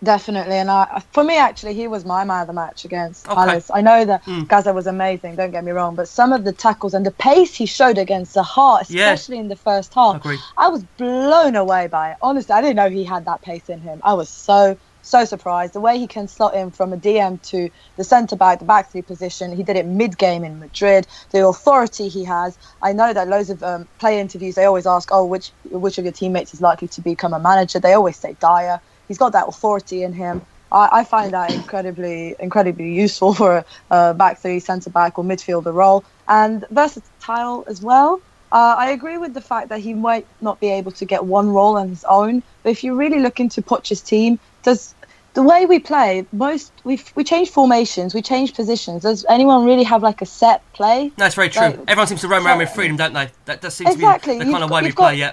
[0.04, 3.34] Definitely, and I, for me, actually, he was my man of the match against Okay.
[3.34, 3.70] Palace.
[3.72, 4.46] I know that Mm.
[4.48, 5.36] Gazza was amazing.
[5.36, 8.34] Don't get me wrong, but some of the tackles and the pace he showed against
[8.34, 9.12] the Heart, Yeah.
[9.12, 10.40] especially in the first half, Agreed.
[10.58, 12.16] I was blown away by it.
[12.22, 14.00] Honestly, I didn't know he had that pace in him.
[14.04, 17.68] I was so so surprised the way he can slot in from a DM to
[17.98, 19.52] the centre back, the back three position.
[19.52, 21.06] He did it mid game in Madrid.
[21.30, 22.56] The authority he has.
[22.80, 26.04] I know that loads of um, play interviews they always ask, oh, which which of
[26.04, 27.78] your teammates is likely to become a manager?
[27.80, 28.80] They always say Dier.
[29.08, 30.42] He's got that authority in him.
[30.72, 35.24] I, I find that incredibly incredibly useful for a, a back three, centre back, or
[35.24, 38.20] midfielder role, and versatile as well.
[38.52, 41.48] Uh, I agree with the fact that he might not be able to get one
[41.48, 44.94] role on his own, but if you really look into Poch's team, does
[45.34, 49.02] the way we play, most we we change formations, we change positions.
[49.02, 51.10] Does anyone really have like a set play?
[51.18, 51.62] No, it's very true.
[51.62, 53.28] Like, Everyone seems to roam around with freedom, don't they?
[53.46, 54.34] That does seem Exactly.
[54.34, 55.04] to be the You've kind of got- way we play.
[55.12, 55.32] got- Yeah.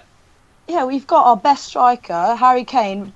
[0.67, 3.13] Yeah, we've got our best striker, Harry Kane,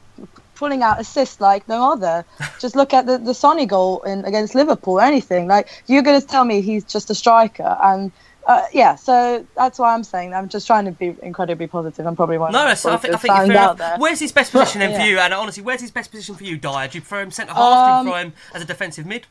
[0.55, 2.25] pulling out assists like no other.
[2.59, 4.99] just look at the the Sonny goal in against Liverpool.
[4.99, 8.11] Anything like you're going to tell me he's just a striker and.
[8.47, 12.05] Uh, yeah, so that's why I'm saying I'm just trying to be incredibly positive.
[12.05, 13.95] I'm probably one No, that's, I think, I think you're fair out there.
[13.97, 15.05] Where's his best position then for Yeah.
[15.07, 15.35] you, Anna?
[15.37, 16.87] Honestly, where's his best position for you, Dier?
[16.87, 17.63] Do you prefer him centre half?
[17.87, 19.25] Do Um, you prefer him as a defensive mid?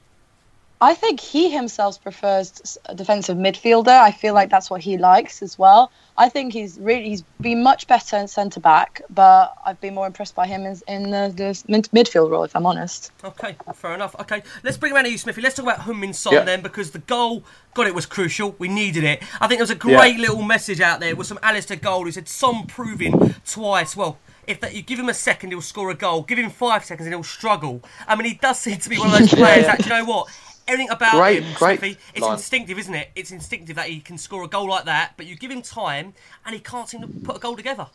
[0.84, 3.88] I think he himself prefers a defensive midfielder.
[3.88, 5.90] I feel like that's what he likes as well.
[6.18, 10.06] I think he's really he's been much better in centre back, but I've been more
[10.06, 13.12] impressed by him in, in the, the mid- midfield role, if I'm honest.
[13.24, 14.14] Okay, fair enough.
[14.20, 15.40] Okay, let's bring around to you, Smithy.
[15.40, 16.44] Let's talk about Heung-Min Son Yeah.
[16.44, 18.54] then, because the goal, God, it was crucial.
[18.58, 19.22] We needed it.
[19.40, 22.12] I think there was a great little message out there with some Alasdair Gold who
[22.12, 23.96] said, Son proving twice.
[23.96, 26.22] Well, if that you give him a second, he'll score a goal.
[26.22, 27.82] Give him five seconds and he'll struggle.
[28.06, 30.28] I mean, he does seem to be one of those players that, you know what?
[30.66, 31.80] Everything about Great, him, great
[32.14, 32.32] it's line.
[32.34, 33.10] instinctive, isn't it?
[33.14, 36.14] It's instinctive that he can score a goal like that, but you give him time
[36.44, 37.88] and he can't seem to put a goal together.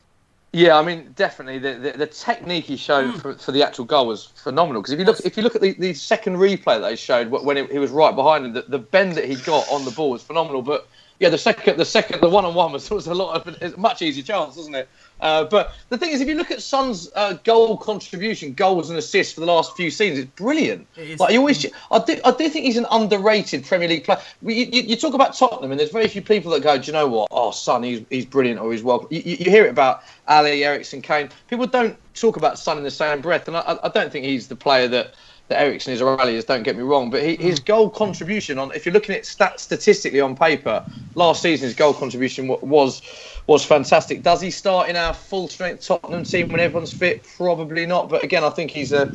[0.51, 3.17] Yeah, I mean, definitely the, the, the technique he showed Hmm.
[3.17, 4.81] for, for the actual goal was phenomenal.
[4.81, 7.29] Because if you look if you look at the, the second replay that they showed
[7.29, 10.09] when he was right behind him, the, the bend that he got on the ball
[10.09, 10.63] was phenomenal.
[10.63, 10.87] But
[11.19, 13.75] yeah, the second the second the one on one was was a lot of it's
[13.75, 14.87] a much easier chance, wasn't it?
[15.19, 18.97] Uh, but the thing is, if you look at Son's uh, goal contribution, goals and
[18.97, 20.87] assists for the last few seasons, it's brilliant.
[20.95, 21.19] It is.
[21.19, 24.19] Like you always, I do, I do think he's an underrated Premier League player.
[24.41, 26.93] You, you, you talk about Tottenham, and there's very few people that go, "Do you
[26.93, 27.27] know what?
[27.31, 30.63] Oh, Son, he's he's brilliant, or he's well." You, you you hear it about Alli,
[30.63, 31.29] Eriksen, Kane.
[31.49, 34.47] People don't talk about Son in the same breath, and I, I don't think he's
[34.47, 35.15] the player that.
[35.49, 37.65] That Eriksen is a Alli is, don't get me wrong, but he, his mm.
[37.65, 40.85] goal contribution on, if you're looking at stat statistically on paper,
[41.15, 43.01] last season his goal contribution wa- was
[43.47, 44.21] was fantastic.
[44.21, 47.23] Does he start in our full strength Tottenham team when everyone's fit?
[47.35, 48.09] Probably not.
[48.09, 49.11] But again, I think he's a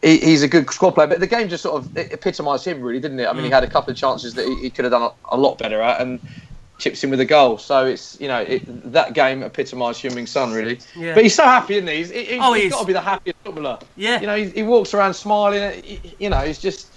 [0.00, 1.08] he, he's a good squad player.
[1.08, 3.26] But the game just sort of epitomised him, really, didn't it?
[3.26, 3.54] I mean, he mm.
[3.54, 5.82] had a couple of chances that he, he could have done a, a lot better
[5.82, 6.20] at, and
[6.78, 7.58] chips in with a goal.
[7.58, 10.78] So it's you know it, that game epitomised Heung-Min Son really.
[10.96, 11.14] Yeah.
[11.14, 11.96] But he's so happy, isn't he?
[11.96, 12.72] He's, he, Oh, he he's is.
[12.74, 13.78] got to be the happiest footballer.
[13.96, 14.20] Yeah.
[14.20, 15.82] You know, he, he walks around smiling.
[15.82, 16.88] he- You know, he's just.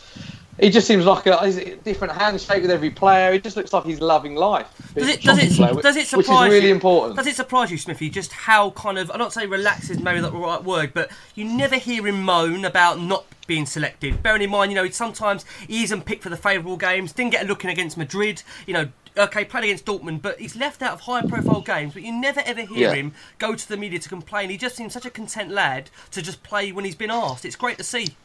[0.62, 3.32] He just seems like a, he's a different handshake with every player.
[3.32, 4.68] He just looks like he's loving life.
[4.94, 6.74] Does it, does it, player, does it which surprise is really you?
[6.74, 7.16] important.
[7.16, 10.20] Does it surprise you, Smithy, just how kind of, I'm not saying relaxed is maybe
[10.20, 14.22] not the right word, but you never hear him moan about not being selected.
[14.22, 17.46] Bearing in mind, you know, sometimes he isn't picked for the favourable games, didn't get
[17.46, 20.94] a look in against Madrid, you know, okay, played against Dortmund, but he's left out
[20.94, 22.94] of high profile games, but you never ever hear Yeah.
[22.94, 24.50] him go to the media to complain.
[24.50, 27.46] He just seems such a content lad to just play when he's been asked.
[27.46, 28.16] It's great to see.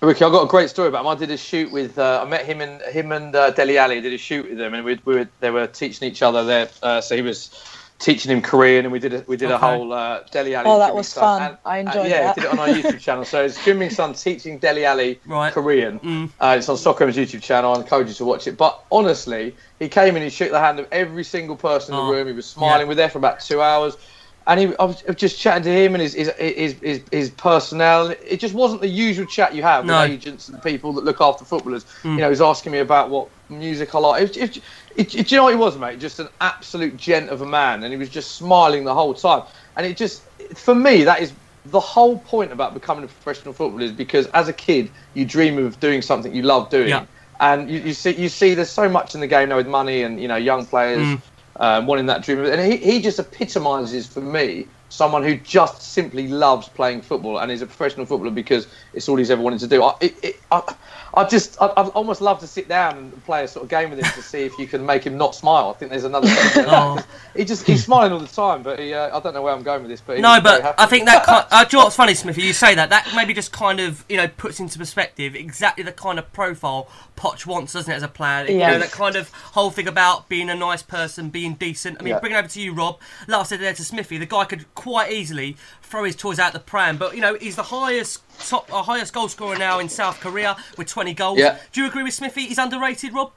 [0.00, 1.06] Ricky, I've got a great story about him.
[1.08, 1.98] I did a shoot with.
[1.98, 4.00] Uh, I met him and him and uh, Dele Alli.
[4.02, 6.68] Did a shoot with them, and we, we were they were teaching each other there.
[6.82, 7.48] Uh, so he was
[8.04, 10.68] teaching him Korean, and we did a, we did a whole uh, Dele Alli.
[10.68, 11.22] Oh, that was Sun.
[11.40, 11.42] fun.
[11.42, 12.34] And- I uh, enjoyed yeah, that.
[12.34, 13.24] did it on our YouTube channel.
[13.24, 15.52] So it's Jimmy Sun teaching Dele Alli Right.
[15.52, 15.98] Korean.
[16.00, 16.30] Mm.
[16.38, 17.74] Uh, it's on Stockholm's YouTube channel.
[17.74, 18.58] I encourage you to watch it.
[18.58, 22.06] But honestly, he came in, he shook the hand of every single person in Oh,
[22.08, 22.26] the room.
[22.26, 22.80] He was smiling.
[22.80, 22.84] yeah.
[22.84, 23.96] We were there for about two hours.
[24.46, 28.10] And he, I was just chatting to him and his his, his, his, his personnel.
[28.10, 30.02] It just wasn't the usual chat you have No.
[30.02, 31.84] with agents and people that look after footballers.
[32.02, 32.10] Mm.
[32.12, 34.22] You know, he was asking me about what music I like.
[34.22, 34.56] It, it,
[34.96, 35.98] it, it- do you know what he was, mate?
[35.98, 39.44] Just an absolute gent of a man, and he was just smiling the whole time.
[39.76, 40.22] And it just,
[40.54, 41.32] for me, that is
[41.64, 45.56] the whole point about becoming a professional footballer is because as a kid you dream
[45.56, 46.90] of doing something you love doing.
[46.90, 47.06] Yeah.
[47.40, 50.02] And you, you see, you see, there's so much in the game now with money
[50.02, 51.22] and you know young players Mm.
[51.56, 52.44] Um, in that dream.
[52.44, 57.50] And he, he just epitomises for me someone who just simply loves playing football and
[57.50, 59.82] is a professional footballer because it's all he's ever wanted to do.
[59.82, 60.74] I, it, it, I,
[61.14, 63.90] I just, I, I'd almost love to sit down and play a sort of game
[63.90, 65.70] with him to see if you can make him not smile.
[65.70, 66.28] I think there's another.
[66.66, 67.04] Oh.
[67.36, 69.62] He just, he's smiling all the time, but he, uh, I don't know where I'm
[69.62, 70.00] going with this.
[70.00, 70.74] But No, but.
[70.78, 71.44] I think that kind.
[71.54, 72.42] Uh, do you know what's funny, Smithy?
[72.42, 72.90] You say that.
[72.90, 76.88] That maybe just kind of you know puts into perspective exactly the kind of profile
[77.16, 78.46] Poch wants, doesn't it, as a player?
[78.50, 81.98] You know that kind of whole thing about being a nice person, being decent.
[82.00, 82.20] I mean, Yeah.
[82.20, 82.98] bringing it over to you, Rob.
[83.28, 86.52] Like I said there to Smithy, the guy could quite easily throw his toys out
[86.52, 88.20] the pram, but you know he's the highest
[88.50, 91.38] top, uh, highest goal scorer now in South Korea with 20 goals.
[91.38, 91.58] Yeah.
[91.72, 92.42] Do you agree with Smithy?
[92.46, 93.30] He's underrated, Rob.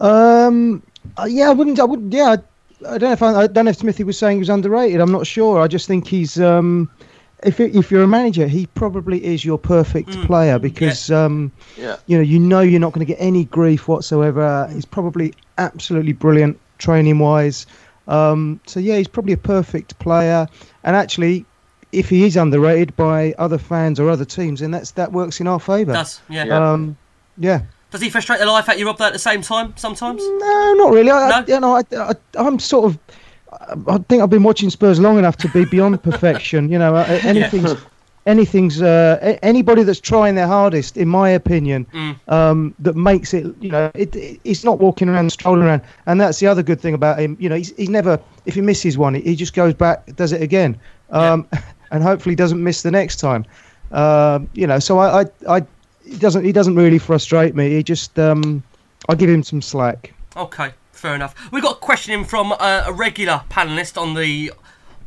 [0.00, 0.82] Um,
[1.16, 1.78] uh, yeah, I wouldn't.
[1.80, 2.12] I wouldn't.
[2.12, 2.36] Yeah,
[2.84, 4.48] I, I don't know if I, I don't know if Smithy was saying he was
[4.48, 5.00] underrated.
[5.00, 5.60] I'm not sure.
[5.60, 6.40] I just think he's.
[6.40, 6.90] Um,
[7.44, 10.26] if it- if you're a manager, he probably is your perfect Mm.
[10.26, 11.96] player because um, Yeah.
[12.06, 14.68] you know you know you're not going to get any grief whatsoever.
[14.72, 17.66] He's probably absolutely brilliant training wise.
[18.08, 20.46] Um, so yeah, he's probably a perfect player.
[20.84, 21.44] And actually,
[21.92, 25.46] if he is underrated by other fans or other teams, then that's that works in
[25.46, 25.92] our favour.
[25.92, 26.44] Does yeah.
[26.44, 26.72] Yeah.
[26.72, 26.96] Um,
[27.36, 27.62] yeah.
[27.90, 28.98] Does he frustrate the life out of you, Rob?
[28.98, 30.22] Though at the same time, sometimes.
[30.22, 31.10] No, not really.
[31.10, 31.46] I, I, No?
[31.46, 32.98] you know, I, I, I'm sort of.
[33.86, 36.70] I think I've been watching Spurs long enough to be beyond perfection.
[36.70, 37.76] You know, uh, anything's,
[38.28, 38.80] anything's.
[38.80, 42.32] Uh, anybody that's trying their hardest, in my opinion, Mm.
[42.32, 43.46] um, that makes it.
[43.60, 46.80] You know, it, it, he's not walking around strolling around, and that's the other good
[46.80, 47.36] thing about him.
[47.40, 48.20] You know, he's, he's never.
[48.46, 50.78] If he misses one, he, just goes back, does it again,
[51.10, 51.48] um,
[51.90, 53.44] and hopefully doesn't miss the next time.
[53.90, 55.66] Um, you know, so I, I, I,
[56.04, 56.44] he doesn't.
[56.44, 57.70] He doesn't really frustrate me.
[57.70, 58.18] He just.
[58.18, 58.62] Um,
[59.08, 60.12] I give him some slack.
[60.36, 61.34] Okay, fair enough.
[61.50, 64.52] We've got a question in from uh, a regular panelist on the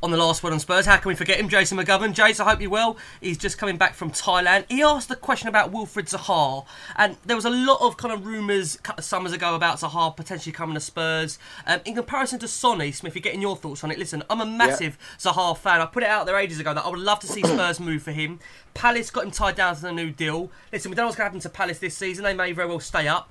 [0.03, 0.85] on the last word on Spurs.
[0.85, 1.47] How can we forget him?
[1.47, 2.13] Jason McGovern.
[2.13, 2.97] Jason, I hope you're well.
[3.19, 4.65] He's just coming back from Thailand.
[4.67, 8.25] He asked a question about Wilfred Zaha, and there was a lot of kind of
[8.25, 11.37] rumours a couple of summers ago about Zaha potentially coming to Spurs.
[11.67, 13.99] Um, in comparison to Sonny, Smith, you're getting your thoughts on it.
[13.99, 15.81] Listen, I'm a massive Zaha fan.
[15.81, 18.01] I put it out there ages ago that I would love to see Spurs move
[18.01, 18.39] for him.
[18.73, 20.49] Palace got him tied down to the new deal.
[20.71, 22.23] Listen, we don't know what's going to happen to Palace this season.
[22.23, 23.29] They may very well stay up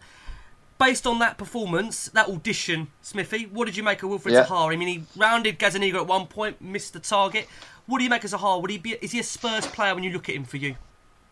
[0.81, 4.47] based on that performance, that audition, Smithy, what did you make of Wilfred Yeah.
[4.47, 4.73] Zaha?
[4.73, 7.47] I mean, he rounded Gazzaniga at one point, missed the target.
[7.87, 8.61] What do you make of Zaha?
[8.61, 8.93] Would he be?
[9.01, 10.77] Is he a Spurs player when you look at him for you?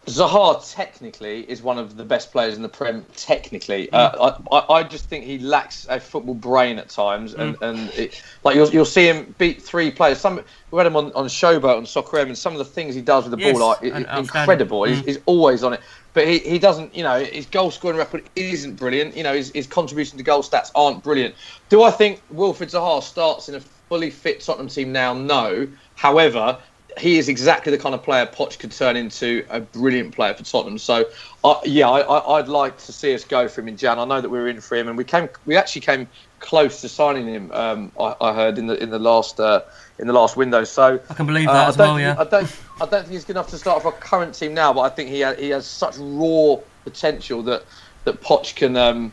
[0.07, 3.05] Zaha technically is one of the best players in the Prem.
[3.15, 3.91] Technically, mm.
[3.93, 7.69] uh, I, I, just think he lacks a football brain at times, and mm.
[7.69, 10.19] and it, like you'll you'll see him beat three players.
[10.19, 12.95] Some we had him on on Showboat on Soccer AM, and some of the things
[12.95, 14.41] he does with the Yes, ball are and i- outstanding.
[14.41, 14.85] incredible.
[14.85, 15.07] He's, mm.
[15.07, 15.81] he's always on it,
[16.18, 16.96] but he, he doesn't.
[16.96, 19.16] You know, his goal scoring record isn't brilliant.
[19.16, 21.37] You know, his, his contribution to goal stats aren't brilliant.
[21.68, 25.14] Do I think Wilfred Zaha starts in a fully fit Tottenham team now?
[25.14, 25.68] No.
[25.94, 26.59] However,
[26.98, 30.42] he is exactly the kind of player Poch could turn into a brilliant player for
[30.42, 30.78] Tottenham.
[30.78, 31.04] So,
[31.44, 34.00] uh, yeah, I, I'd like to see us go for him in Jan.
[34.00, 36.09] I know that we were in for him, and we came, we actually came
[36.40, 37.52] close to signing him.
[37.52, 39.61] Um, I, I heard in the in the last uh,
[39.99, 40.65] in the last window.
[40.65, 41.97] So I can believe uh, that I as don't well.
[41.97, 42.39] think- Yeah.
[42.39, 44.73] I don't, I don't think he's good enough to start for our current team now,
[44.73, 47.65] but I think he ha- he has such raw potential that
[48.05, 48.77] that Poch can.
[48.77, 49.13] Um,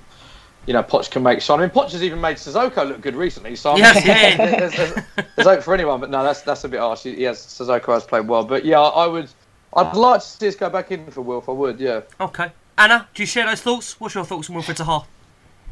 [0.67, 1.59] you know, Poch can make shine.
[1.59, 3.55] I mean, Poch has even made Sissoko look good recently.
[3.55, 4.37] So I mean, Yes, yeah.
[4.59, 4.93] there's, there's,
[5.35, 7.03] there's hope for anyone, but no, that's that's a bit harsh.
[7.03, 9.29] He has Sissoko has played well, but yeah, I would,
[9.75, 11.49] I'd like to see us go back in for Wilf.
[11.49, 12.01] I would, yeah.
[12.19, 12.51] Okay.
[12.79, 13.99] Anna, do you share those thoughts?
[13.99, 15.05] What's your thoughts on Wilfred Zaha?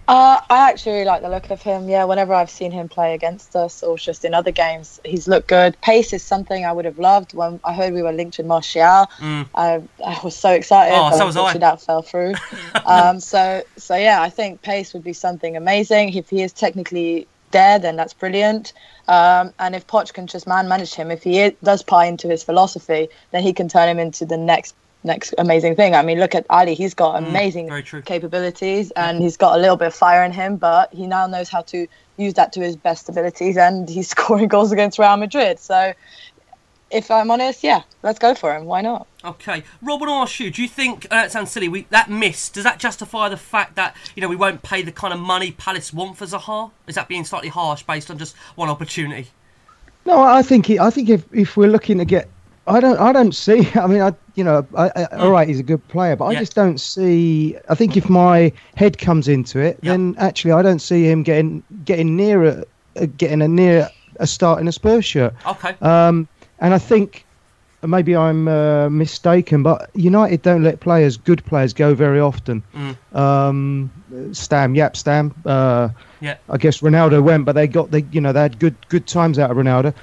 [0.06, 1.88] Uh, I actually really like the look of him.
[1.88, 5.48] Yeah, whenever I've seen him play against us or just in other games, he's looked
[5.48, 5.80] good.
[5.82, 9.08] Pace is something I would have loved when I heard we were linked with Martial.
[9.56, 10.94] I, I was so excited.
[10.94, 11.12] Mm.
[11.14, 11.58] Oh, so was I.
[11.58, 12.34] that fell through.
[12.86, 16.14] um, so, so yeah, I think pace would be something amazing.
[16.14, 18.74] If he is technically there, then that's brilliant.
[19.08, 22.28] Um, and if Poch can just man manage him, if he i does pie into
[22.28, 25.96] his philosophy, then he can turn him into the next next amazing thing.
[25.96, 29.76] I mean, look at Alli; he's got amazing Mm, capabilities, and he's got a little
[29.76, 30.58] bit of fire in him.
[30.58, 31.88] But he now knows how to
[32.18, 35.60] use that to his best abilities, and he's scoring goals against Real Madrid.
[35.60, 35.94] So,
[36.92, 38.66] if I'm honest, yeah, let's go for him.
[38.66, 39.08] Why not?
[39.26, 41.70] Okay, Rob, I want ask you: Do you think uh, that sounds silly?
[41.70, 44.92] We, that miss does that justify the fact that you know we won't pay the
[44.92, 46.72] kind of money Palace want for Zaha?
[46.88, 49.30] Is that being slightly harsh based on just one opportunity?
[50.06, 52.30] No, I think he, I think if, if we're looking to get,
[52.68, 53.68] I don't I don't see.
[53.76, 56.36] I mean, I you know, I, I, all right, he's a good player, but I
[56.36, 57.58] just don't see.
[57.70, 59.92] I think if my head comes into it, Yeah.
[59.92, 62.64] then actually I don't see him getting getting near a,
[62.96, 65.34] a getting a near a start in a Spurs shirt.
[65.46, 66.28] Okay, Um,
[66.60, 67.26] and I think
[67.86, 72.64] maybe I'm uh, mistaken, but United don't let players, good players, go very often.
[72.74, 73.16] Mm.
[73.18, 73.92] Um,
[74.32, 75.34] Stam, yep, Stam.
[75.46, 75.90] Uh,
[76.22, 79.06] yeah, I guess Ronaldo went, but they got they you know they had good good
[79.06, 79.94] times out of Ronaldo.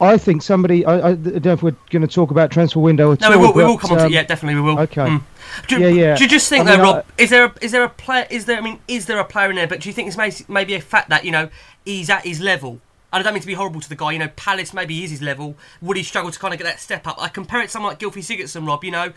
[0.00, 0.84] I think somebody.
[0.84, 3.32] I, I don't know if we're going to talk about transfer window at no, all.
[3.32, 3.52] we will.
[3.52, 4.78] We will but, come on to um, yeah, definitely we will.
[4.80, 5.06] okay.
[5.06, 5.22] Mm.
[5.66, 6.16] Do, Yeah, yeah.
[6.16, 7.04] Do you just think I mean, Rob?
[7.16, 8.26] Is there a, is there a player?
[8.30, 8.58] Is there?
[8.58, 9.66] I mean, is there a player in there?
[9.66, 11.48] But do you think it's maybe, a fact that you know
[11.84, 12.80] he's at his level?
[13.12, 14.12] And I don't mean to be horrible to the guy.
[14.12, 15.56] You know, Palace maybe is his level.
[15.80, 17.20] Would he struggle to kind of get that step up?
[17.20, 18.84] I compare it to someone like Gylfi Sigurdsson, Rob.
[18.84, 19.12] You know,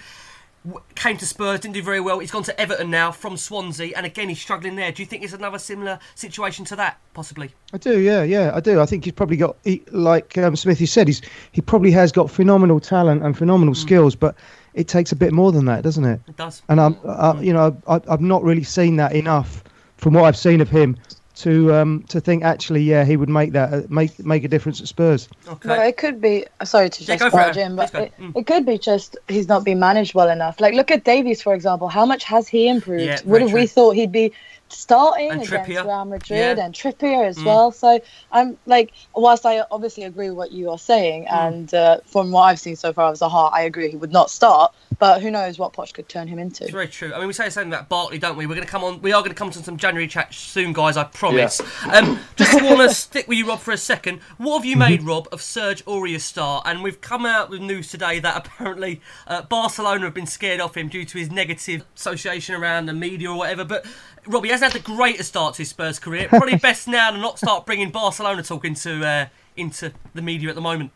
[0.95, 2.19] came to Spurs, didn't do very well.
[2.19, 4.91] He's gone to Everton now from Swansea, and again he's struggling there.
[4.91, 7.51] Do you think it's another similar situation to that, possibly?
[7.73, 8.79] I do, yeah, yeah, I do.
[8.79, 11.21] I think he's probably got, he, like um, Smithy said, he's
[11.51, 13.77] he probably has got phenomenal talent and phenomenal Mm.
[13.77, 14.35] skills, but
[14.73, 16.21] it takes a bit more than that, doesn't it?
[16.27, 16.61] It does.
[16.69, 19.63] And I'm, uh, you know, I, I've not really seen that enough
[19.97, 20.97] from what I've seen of him
[21.43, 24.81] to um, to think actually, yeah, he would make that uh, make make a difference
[24.81, 25.27] at Spurs.
[25.47, 25.69] Okay.
[25.69, 26.45] No, it could be.
[26.63, 27.61] Sorry to Yeah, just go for barge it.
[27.61, 28.35] in, but it, Mm.
[28.35, 30.59] it could be just he's not being managed well enough.
[30.59, 31.87] Like, look at Davies, for example.
[31.87, 33.03] How much has he improved?
[33.03, 34.33] Yeah, Would very have we thought he'd be
[34.69, 35.83] starting And against Trippier.
[35.85, 36.55] Real Madrid Yeah.
[36.55, 36.65] Mm.
[36.65, 37.71] and Trippier as well?
[37.71, 37.99] So
[38.31, 41.47] I'm like, whilst I obviously agree with what you are saying, Mm.
[41.47, 44.29] and uh, from what I've seen so far of Zaha, I agree he would not
[44.29, 44.73] start.
[45.01, 46.63] But who knows what Poch could turn him into?
[46.63, 47.11] It's very true.
[47.11, 48.45] I mean, we say the same about Barkley, don't we?
[48.45, 49.01] We're going to come on.
[49.01, 50.95] We are going to come to some January chat soon, guys.
[50.95, 51.59] I promise.
[51.91, 54.19] Um, just want to stick with you, Rob, for a second.
[54.37, 56.67] What have you made, Rob, of Serge Aurier's start?
[56.67, 60.77] And we've come out with news today that apparently uh, Barcelona have been scared off
[60.77, 63.65] him due to his negative association around the media or whatever.
[63.65, 63.87] But
[64.27, 66.27] Rob, he hasn't had the greatest start to his Spurs career.
[66.27, 70.53] Probably best now to not start bringing Barcelona talk into uh, into the media at
[70.53, 70.91] the moment.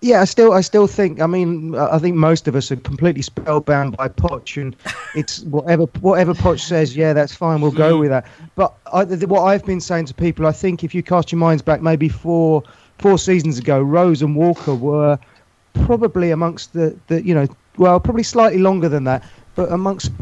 [0.00, 1.20] Yeah, I still, I still think.
[1.20, 4.76] I mean, I think most of us are completely spellbound by Poch, and
[5.14, 6.96] it's whatever whatever Poch says.
[6.96, 7.60] Yeah, that's fine.
[7.60, 8.00] We'll go hmm.
[8.00, 8.26] with that.
[8.54, 11.62] But I, what I've been saying to people, I think if you cast your minds
[11.62, 12.62] back, maybe four
[12.98, 15.18] four seasons ago, Rose and Walker were
[15.84, 19.24] probably amongst the, the you know, well, probably slightly longer than that,
[19.56, 20.12] but amongst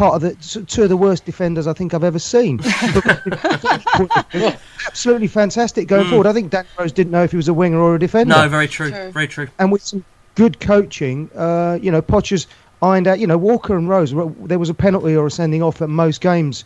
[0.00, 2.58] part of the two of the worst defenders I think I've ever seen.
[4.86, 6.26] Absolutely fantastic going forward.
[6.26, 8.48] I think Dan Rose didn't know if he was a winger or a defender No,
[8.48, 8.90] very true.
[8.90, 9.10] True.
[9.12, 9.48] Very true.
[9.58, 10.02] and with some
[10.36, 12.46] good coaching, uh, you know, Potter's
[12.82, 13.18] ironed out.
[13.18, 14.14] You know, Walker and Rose.
[14.46, 16.64] There was a penalty or a sending off at most games,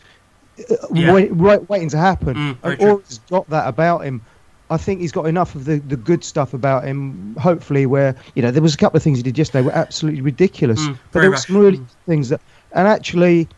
[0.70, 1.12] uh, Yeah.
[1.12, 2.34] wait, right, waiting to happen.
[2.36, 4.22] Mm, very and always got that about him.
[4.70, 7.34] I think he's got enough of the, the good stuff about him.
[7.38, 10.20] Hopefully, where you know there was a couple of things he did yesterday were absolutely
[10.22, 12.40] ridiculous, Mm, but there were some really good things that.
[12.74, 13.48] And actually,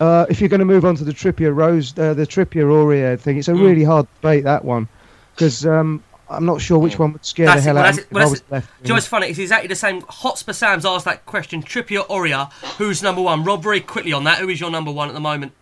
[0.00, 3.18] uh, if you're going to move on to the Trippier Rose, uh, the Trippier Aurier
[3.20, 3.60] thing, it's a Mm.
[3.62, 4.88] really hard debate that one,
[5.34, 7.74] because um, I'm not sure which one would scare That's the it.
[7.74, 8.10] hell Well, out of it.
[8.10, 8.66] me Well, if I that's was left.
[8.68, 8.82] it.
[8.82, 9.26] Do you know what's funny?
[9.28, 10.00] It's exactly the same.
[10.08, 11.62] Hotspur Sam's asked that question.
[11.62, 13.44] Trippier, Aurier, who's number one?
[13.44, 14.38] Rob, very quickly on that.
[14.38, 15.52] Who is your number one at the moment?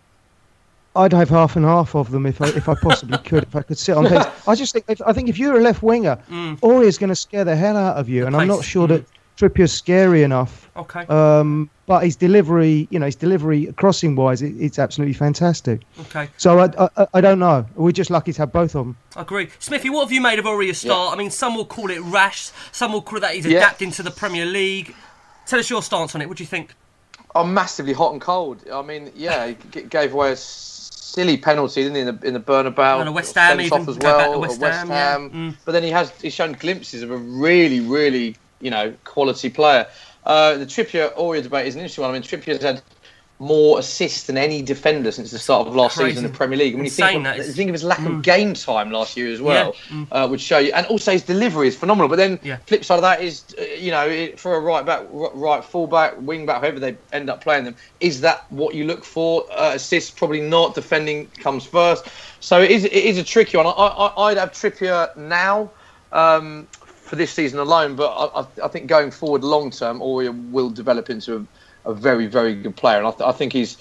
[0.95, 3.45] I'd have half and half of them if I if I possibly could.
[3.45, 5.61] If I could sit on pace, I just think if, I think if you're a
[5.63, 6.61] left winger, Mm.
[6.61, 8.89] Aurier's going to scare the hell out of you, and I'm not sure mm.
[8.91, 9.05] that
[9.37, 10.69] Trippier's scary enough.
[10.77, 11.07] Okay.
[11.07, 15.81] Um, but his delivery, you know, his delivery crossing wise, it, it's absolutely fantastic.
[16.01, 16.29] Okay.
[16.37, 17.67] So I, I I don't know.
[17.75, 18.97] We're just lucky to have both of them.
[19.17, 19.49] I agree.
[19.59, 21.15] Smithy, what have you made of Aurier's start?
[21.15, 23.59] I mean, some will call it rash, some will call it that he's Yeah.
[23.59, 24.95] adapting to the Premier League.
[25.47, 26.29] Tell us your stance on it.
[26.29, 26.75] What do you think?
[27.35, 28.63] I'm massively hot and cold.
[28.73, 32.35] I mean, yeah, he g- gave away a silly penalty, didn't he, in the in
[32.35, 33.01] the Bernabeu?
[33.01, 34.41] And a West Ham Sent even, off as go back to well.
[34.41, 35.29] West West Ham, yeah.
[35.39, 35.57] Mm.
[35.65, 39.87] But then he has he's shown glimpses of a really, really, you know, quality player.
[40.25, 42.11] Uh, the Trippier Aurier debate is an interesting one.
[42.11, 42.81] I mean, Trippier's had
[43.39, 46.11] more assists than any defender since the start of last Crazy.
[46.13, 46.75] season in the Premier League.
[46.75, 48.19] When you Insane, think, of, think of his lack Mm.
[48.19, 49.97] of game time last year as well, Yeah.
[49.97, 50.07] Mm.
[50.13, 50.71] uh, would show you.
[50.73, 52.07] And also his delivery is phenomenal.
[52.09, 52.59] But then Yeah.
[52.67, 55.89] flip side of that is, uh, you know, it, for a right back, right full
[55.89, 59.45] back, wing back, whoever they end up playing them, is that what you look for?
[59.51, 60.77] Uh, assists probably not.
[60.77, 62.07] Defending comes first.
[62.39, 63.67] So it is, it is a tricky one.
[63.67, 65.69] I, I, I'd have Trippier now.
[66.13, 66.69] Um,
[67.13, 70.71] for this season alone, but I, I, I think going forward, long term, Aurier will
[70.71, 71.47] develop into
[71.85, 73.77] a, a very, very good player, and I, th- I think he's,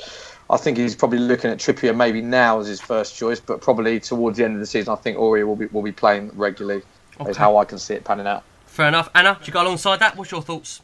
[0.49, 4.01] I think he's probably looking at Trippier maybe now as his first choice, but probably
[4.01, 6.83] towards the end of the season, I think Aurier will be will be playing regularly.
[7.21, 7.31] Okay.
[7.31, 8.43] Is how I can see it panning out.
[8.65, 9.09] Fair enough.
[9.15, 10.17] Anna, do you go alongside that?
[10.17, 10.81] What's your thoughts?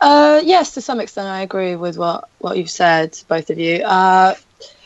[0.00, 3.82] Uh, yes, to some extent, I agree with what, what you've said, both of you.
[3.82, 4.36] Uh,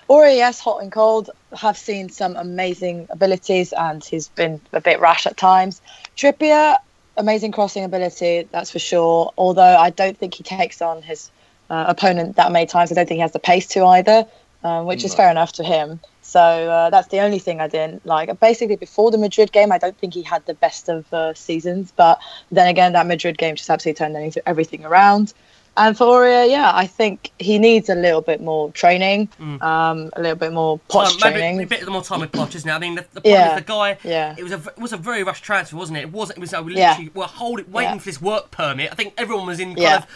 [0.08, 4.98] Ori, yes, hot and cold, have seen some amazing abilities, and he's been a bit
[4.98, 5.82] rash at times.
[6.16, 6.78] Trippier,
[7.16, 9.32] amazing crossing ability, that's for sure.
[9.36, 11.30] Although I don't think he takes on his
[11.70, 12.92] uh, opponent that many times.
[12.92, 14.26] I don't think he has the pace to either,
[14.62, 16.00] um, which is fair enough to him.
[16.20, 18.38] So uh, that's the only thing I didn't like.
[18.40, 21.92] Basically, before the Madrid game, I don't think he had the best of uh, seasons.
[21.96, 25.34] But then again, that Madrid game just absolutely turned everything around.
[25.74, 30.20] And for Aurier, yeah, I think he needs a little bit more training, um, a
[30.20, 31.62] little bit more Time- maybe training.
[31.62, 32.72] a bit more time with Poch, isn't it?
[32.72, 33.54] I mean, the, the Yeah.
[33.54, 33.96] is the guy.
[34.04, 34.34] Yeah.
[34.36, 36.02] It was a it was a very rushed transfer, wasn't it?
[36.02, 36.36] It wasn't.
[36.38, 36.52] It was.
[36.52, 36.90] Uh, we Yeah.
[36.90, 37.98] literally were holding, waiting Yeah.
[37.98, 38.92] for this work permit.
[38.92, 39.96] I think everyone was in kind Yeah.
[39.98, 40.06] of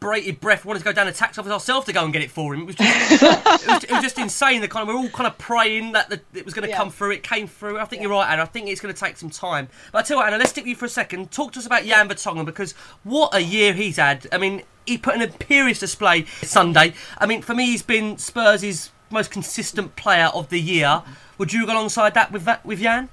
[0.00, 2.30] brated breath, wanted to go down to tax office ourselves to go and get it
[2.30, 2.62] for him.
[2.62, 4.60] It was just, it, was, it was just insane.
[4.60, 6.76] The kind of we're all kind of praying that the, it was going to Yeah.
[6.78, 7.12] come through.
[7.12, 7.78] It came through.
[7.78, 8.42] I think you're right, Anna.
[8.42, 9.68] I think it's going to take some time.
[9.92, 11.30] But I tell you what, Anna, let's stick with you for a second.
[11.30, 12.72] Talk to us about Jan Vertonghen because
[13.04, 14.26] what a year he's had.
[14.32, 16.94] I mean, he put an imperious display Sunday.
[17.18, 21.02] I mean, for me, he's been Spurs' most consistent player of the year.
[21.38, 23.08] Would you go alongside that with that with Jan?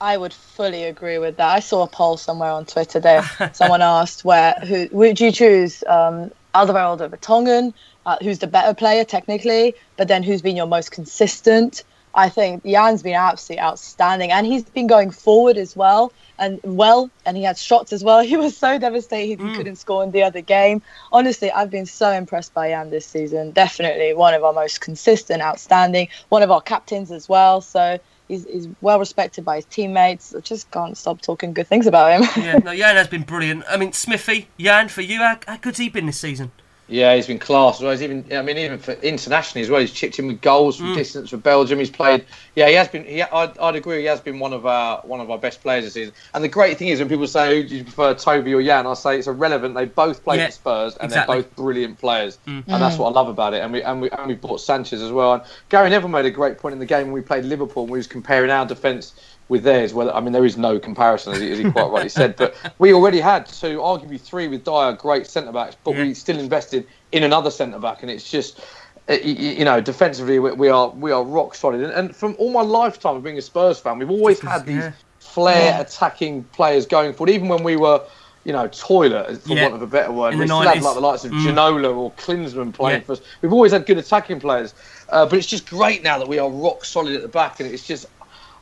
[0.00, 1.48] I would fully agree with that.
[1.48, 3.22] I saw a poll somewhere on Twitter there.
[3.54, 7.72] Someone asked where who would you choose, um, Alderweireld or Vertonghen?
[8.04, 9.74] Uh, who's the better player technically?
[9.96, 11.82] But then who's been your most consistent?
[12.14, 17.10] I think Jan's been absolutely outstanding, and he's been going forward as well, and well,
[17.26, 18.24] and he had shots as well.
[18.24, 20.80] He was so devastated he couldn't score in the other game.
[21.12, 23.50] Honestly, I've been so impressed by Jan this season.
[23.50, 27.60] Definitely one of our most consistent, outstanding, one of our captains as well.
[27.60, 30.34] So he's, he's well respected by his teammates.
[30.34, 32.44] I just can't stop talking good things about him.
[32.44, 33.64] Yeah, no, Jan has been brilliant.
[33.68, 36.52] I mean, Smithy, Jan, for you, how, how good's he been this season?
[36.88, 37.90] Yeah, he's been class as well.
[37.90, 40.92] He's even, I mean, even for internationally as well, he's chipped in with goals from
[40.92, 40.94] mm.
[40.94, 41.80] distance for Belgium.
[41.80, 42.24] He's played.
[42.54, 43.04] Yeah, he has been.
[43.04, 44.00] He, I'd, I'd agree.
[44.00, 46.14] He has been one of our one of our best players this season.
[46.32, 48.86] And the great thing is, when people say, "Who do you prefer, Toby or Jan?"
[48.86, 49.74] I say it's irrelevant.
[49.74, 51.34] They both play Yeah, for Spurs, and exactly.
[51.34, 52.38] they're both brilliant players.
[52.46, 52.64] Mm.
[52.68, 53.62] And that's what I love about it.
[53.62, 55.34] And we and we and we bought Sanchez as well.
[55.34, 57.82] And Gary Neville made a great point in the game when we played Liverpool.
[57.82, 59.14] and We was comparing our defence
[59.48, 59.94] with theirs.
[59.94, 62.36] Well, I mean, there is no comparison, as he, as he quite rightly said.
[62.36, 65.76] But we already had two, arguably three, with Dier, great centre backs.
[65.84, 66.02] But Yeah.
[66.02, 68.60] we still invested in another centre back, and it's just.
[69.08, 73.14] uh, You know, defensively we are we are rock solid, and, from all my lifetime
[73.16, 74.92] of being a Spurs fan, we've always had these yeah.
[75.20, 75.80] flair Yeah.
[75.80, 77.32] attacking players going forward.
[77.32, 78.00] Even when we were,
[78.44, 79.62] you know, toilet for Yeah.
[79.62, 81.44] want of a better word, In we still had like the likes of Mm.
[81.44, 83.06] Ginola or Klinsmann playing Yeah.
[83.06, 83.20] for us.
[83.42, 84.74] We've always had good attacking players,
[85.10, 87.70] uh, but it's just great now that we are rock solid at the back, and
[87.72, 88.06] it's just.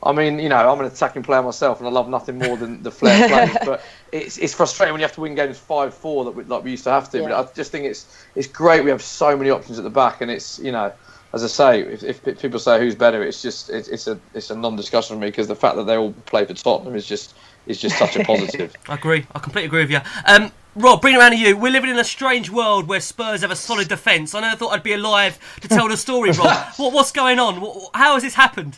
[0.05, 2.83] I mean, you know, I'm an attacking player myself, and I love nothing more than
[2.83, 3.57] the flair plays.
[3.65, 3.83] But
[4.13, 6.73] it's it's frustrating when you have to win games five four that we, like we
[6.73, 7.19] used to have to.
[7.19, 7.29] Yeah.
[7.29, 8.85] But I just think it's it's great.
[8.85, 10.93] We have so many options at the back, and it's you know,
[11.33, 14.51] as I say, if, if people say who's better, it's just it's, it's a it's
[14.51, 17.35] a non-discussion for me because the fact that they all play for Tottenham is just
[17.67, 18.75] is just such a positive.
[18.89, 19.27] I agree.
[19.35, 20.01] I completely agree with you.
[20.27, 21.57] Um, Rob, bring it around to you.
[21.57, 24.35] We're living in a strange world where Spurs have a solid defence.
[24.35, 26.67] I never thought I'd be alive to tell the story, Rob.
[26.77, 27.61] what, what's going on?
[27.61, 28.77] What, how has this happened?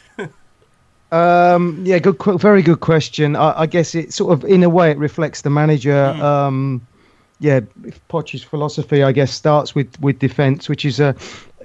[1.13, 3.37] Um, yeah, good, very good question.
[3.37, 6.05] I, I guess it sort of, in a way, it reflects the manager.
[6.05, 6.87] Um,
[7.39, 7.61] yeah,
[8.09, 11.15] Poch's philosophy, I guess, starts with with defence, which is a,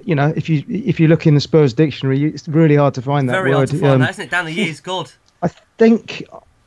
[0.04, 3.02] you know, if you if you look in the Spurs dictionary, it's really hard to
[3.02, 3.56] find that Very word.
[3.56, 4.30] hard to find Um, that, isn't it?
[4.30, 5.10] Down the years, God.
[5.42, 6.24] I think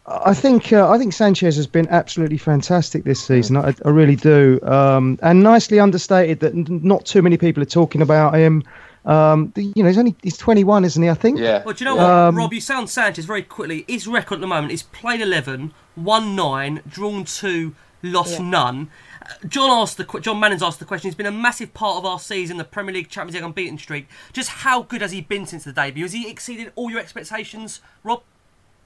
[0.08, 3.58] I think uh, I think Sanchez has been absolutely fantastic this season.
[3.58, 7.68] I, I really do, um, and nicely understated that n- not too many people are
[7.68, 8.64] talking about him.
[9.06, 11.10] Um, the- you know, he's only he's 21, isn't he?
[11.10, 11.40] I think.
[11.40, 11.64] Yeah.
[11.64, 12.54] Well, do you know what, Um, Rob?
[12.54, 13.86] You sound Sanchez very quickly.
[13.88, 18.90] His record at the moment is played 11, won 9, drawn 2, lost none.
[19.22, 21.08] Uh, John asked the que- John Manning's asked the question.
[21.10, 24.08] He's been a massive part of our season, the Premier League, Champions League unbeaten streak.
[24.34, 26.04] Just how good has he been since the debut?
[26.04, 28.22] Has he exceeded all your expectations, Rob?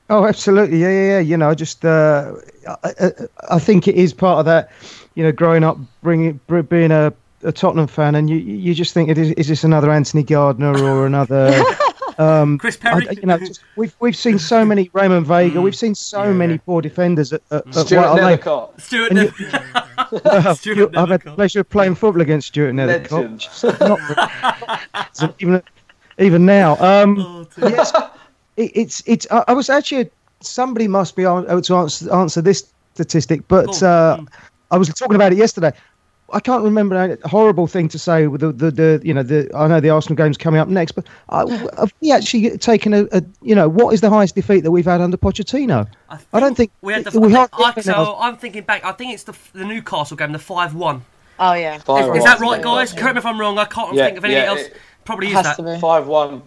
[0.10, 0.80] Oh, absolutely.
[0.82, 1.20] Yeah, yeah, yeah.
[1.20, 2.34] You know, just uh,
[2.84, 3.12] I, I,
[3.52, 4.72] I think it is part of that.
[5.16, 6.40] You know, growing up, bringing
[6.70, 7.14] being a,
[7.44, 11.06] a Tottenham fan, and you you just think, is, is this another Anthony Gardner or
[11.06, 11.64] another?
[12.18, 13.08] um, Chris I- Perry.
[13.16, 15.62] you know, just, we've we've seen so many Ramon Vega.
[15.62, 18.38] We've seen so many poor defenders at, at, at Stuart White Hart Lane.
[18.38, 18.82] Nethercott.
[18.82, 19.12] Stuart.
[19.12, 23.50] and Ne- Uh, Stuart you- I've had the pleasure of playing football against Stuart Nethercott.
[23.80, 24.00] Legend.
[25.22, 25.62] Not even
[26.20, 26.76] even now.
[26.84, 27.94] Um, Oh, yes,
[28.58, 29.28] it, it's it's.
[29.32, 30.10] I, I was actually
[30.42, 34.30] somebody must be able to answer, answer this statistic, but Go uh, on.
[34.72, 35.72] I was talking about it yesterday.
[36.34, 39.50] I can't remember a horrible thing to say with the, the, the you know the
[39.56, 41.46] I know the Arsenal game's coming up next, but I,
[41.80, 44.86] have we actually taken a, a you know what is the highest defeat that we've
[44.86, 45.88] had under Pochettino?
[46.34, 47.20] I don't think we had the.
[47.20, 48.84] we I, had I, so I'm thinking back.
[48.84, 51.04] I think it's the the Newcastle game, the five-one.
[51.40, 51.78] Oh yeah.
[51.78, 52.92] Five Is that right, guys?
[52.94, 53.58] Correct me if I'm wrong.
[53.58, 54.62] I can't Yeah, think of anything yeah, else.
[54.62, 55.56] it- Probably is that.
[55.56, 55.80] to be.
[55.80, 56.42] Five one.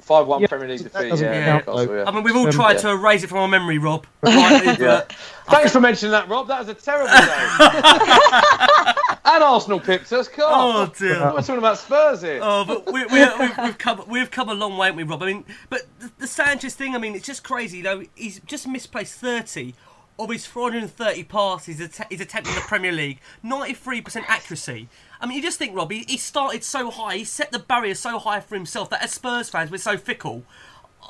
[0.00, 1.08] Five one Yeah, Premier League that defeat.
[1.08, 2.04] doesn't Yeah, count, Newcastle, yeah.
[2.06, 2.80] I mean, we've all Um, tried yeah.
[2.82, 4.06] to erase it from our memory, Rob.
[4.22, 5.14] Rightly, but
[5.48, 6.46] Thanks for mentioning that, Rob.
[6.48, 7.08] That was a terrible
[8.84, 8.93] game.
[9.24, 10.28] And Arsenal pipped us.
[10.28, 11.20] Come Oh, dear.
[11.32, 12.40] We're talking about Spurs here.
[12.42, 15.22] Oh, but we, we, we've, we've come we've come a long way, haven't we, Rob?
[15.22, 17.78] I mean, but the, the Sanchez thing, I mean, it's just crazy.
[17.78, 19.74] You know, he's just misplaced thirty
[20.16, 21.78] of his 430 passes.
[21.78, 24.88] He's, he's attempting the Premier League, 93% accuracy.
[25.20, 27.96] I mean, you just think, Rob, he, he started so high, he set the barrier
[27.96, 30.44] so high for himself that as Spurs fans, we're so fickle.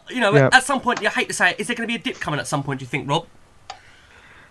[0.08, 0.48] You know, Yeah.
[0.52, 2.18] at some point, you hate to say it, is there going to be a dip
[2.18, 2.80] coming at some point?
[2.80, 3.26] Do you think, Rob?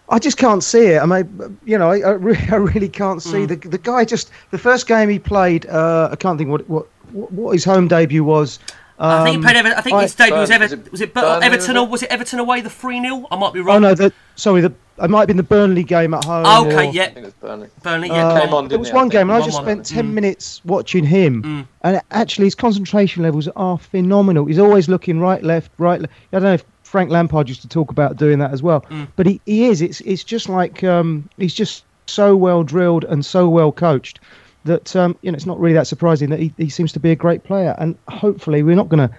[0.10, 1.02] I just can't see it.
[1.02, 4.06] I mean, you know, I, I, re- I really can't see the the guy.
[4.06, 7.88] Just the first game he played, uh, I can't think what what what his home
[7.88, 8.60] debut was.
[9.00, 9.56] I think he Um, played.
[9.58, 11.76] Ever- I think I- his debut was, Ever- was it was it Bur- Burnley, Everton
[11.76, 11.90] was or it?
[11.92, 13.78] was it Everton away the three 0 I might be wrong.
[13.78, 16.46] Oh no, the sorry, the it might have been the Burnley game at home.
[16.68, 17.70] Okay, or- yeah, I think it's Burnley.
[17.82, 18.10] Burnley.
[18.10, 19.64] Yeah, Uh, Came on, there didn't was he, I one game, and I just 1-1.
[19.64, 20.14] spent ten Mm.
[20.14, 24.46] minutes watching him, and actually his concentration levels are phenomenal.
[24.46, 26.00] He's always looking right, left, right.
[26.00, 26.64] Le- I don't know if
[26.94, 29.08] Frank Lampard used to talk about doing that as well, Mm.
[29.16, 29.82] but he, he is.
[29.82, 34.20] It's it's just like um, he's just so well drilled and so well coached
[34.66, 37.10] that um, you know it's not really that surprising that he, he seems to be
[37.10, 39.16] a great player, and hopefully we're not going to.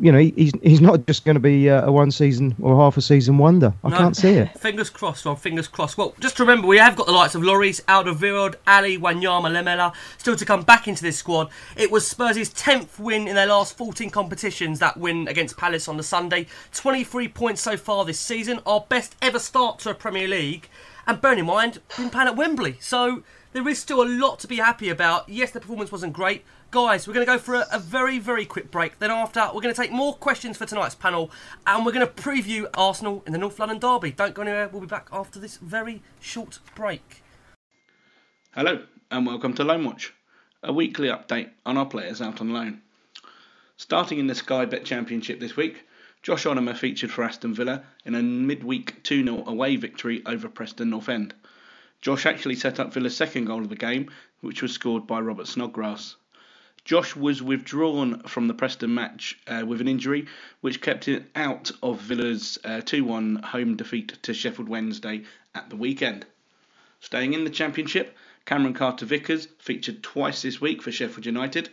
[0.00, 2.96] You know, he's he's not just going to be uh, a one season or half
[2.96, 3.72] a season wonder.
[3.84, 3.96] I No.
[3.98, 4.48] can't see it.
[4.58, 5.38] Fingers crossed, Rob.
[5.38, 5.98] Fingers crossed.
[5.98, 10.36] Well, just remember, we have got the likes of Lloris, Alderweireld, Alli, Wanyama, Lamela still
[10.36, 11.48] to come back into this squad.
[11.76, 15.96] It was Spurs' 10th win in their last 14 competitions, that win against Palace on
[15.96, 16.46] the Sunday.
[16.72, 20.68] 23 points so far this season, our best ever start to a Premier League.
[21.06, 22.76] And bear in mind, been playing at Wembley.
[22.80, 23.22] So
[23.52, 25.28] there is still a lot to be happy about.
[25.28, 26.44] Yes, the performance wasn't great.
[26.72, 28.98] Guys, we're going to go for a, a very, very quick break.
[28.98, 31.30] Then after, we're going to take more questions for tonight's panel,
[31.66, 34.10] and we're going to preview Arsenal in the North London derby.
[34.10, 34.68] Don't go anywhere.
[34.68, 37.22] We'll be back after this very short break.
[38.54, 40.14] Hello, and welcome to Loan Watch,
[40.62, 42.80] a weekly update on our players out on loan.
[43.76, 45.86] Starting in the Sky Bet Championship this week,
[46.22, 50.88] Josh Onomah featured for Aston Villa in a midweek 2 0 away victory over Preston
[50.88, 51.34] North End.
[52.00, 54.10] Josh actually set up Villa's second goal of the game,
[54.40, 56.16] which was scored by Robert Snodgrass.
[56.84, 60.26] Josh was withdrawn from the Preston match uh, with an injury,
[60.62, 65.22] which kept him out of Villa's 2 1 home defeat to Sheffield Wednesday
[65.54, 66.26] at the weekend.
[66.98, 68.16] Staying in the Championship,
[68.46, 71.70] Cameron Carter Vickers featured twice this week for Sheffield United.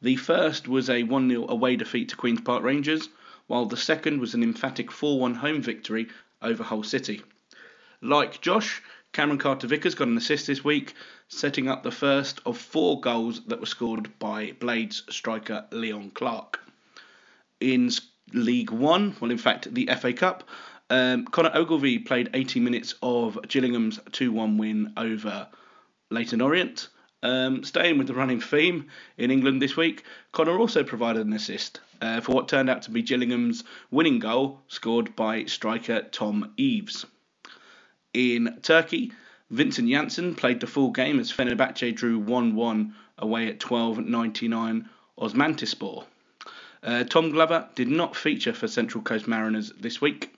[0.00, 3.08] The first was a 1 0 away defeat to Queen's Park Rangers,
[3.48, 6.08] while the second was an emphatic 4 1 home victory
[6.40, 7.22] over Hull City.
[8.00, 8.80] Like Josh,
[9.12, 10.94] Cameron Carter Vickers got an assist this week,
[11.28, 16.58] setting up the first of four goals that were scored by Blades striker Leon Clarke.
[17.60, 17.90] In
[18.32, 20.48] League One, well, in fact, the FA Cup,
[20.88, 25.46] um, Connor Ogilvie played 80 minutes of Gillingham's 2 1 win over
[26.08, 26.88] Leyton Orient.
[27.22, 28.88] Um, staying with the running theme
[29.18, 32.90] in England this week, Connor also provided an assist uh, for what turned out to
[32.90, 37.04] be Gillingham's winning goal, scored by striker Tom Eaves.
[38.14, 39.10] In Turkey,
[39.50, 44.86] Vincent Janssen played the full game as Fenerbahce drew 1 1 away at 12.99
[45.18, 46.04] Osmanlispor.
[46.82, 50.34] Uh, Tom Glover did not feature for Central Coast Mariners this week.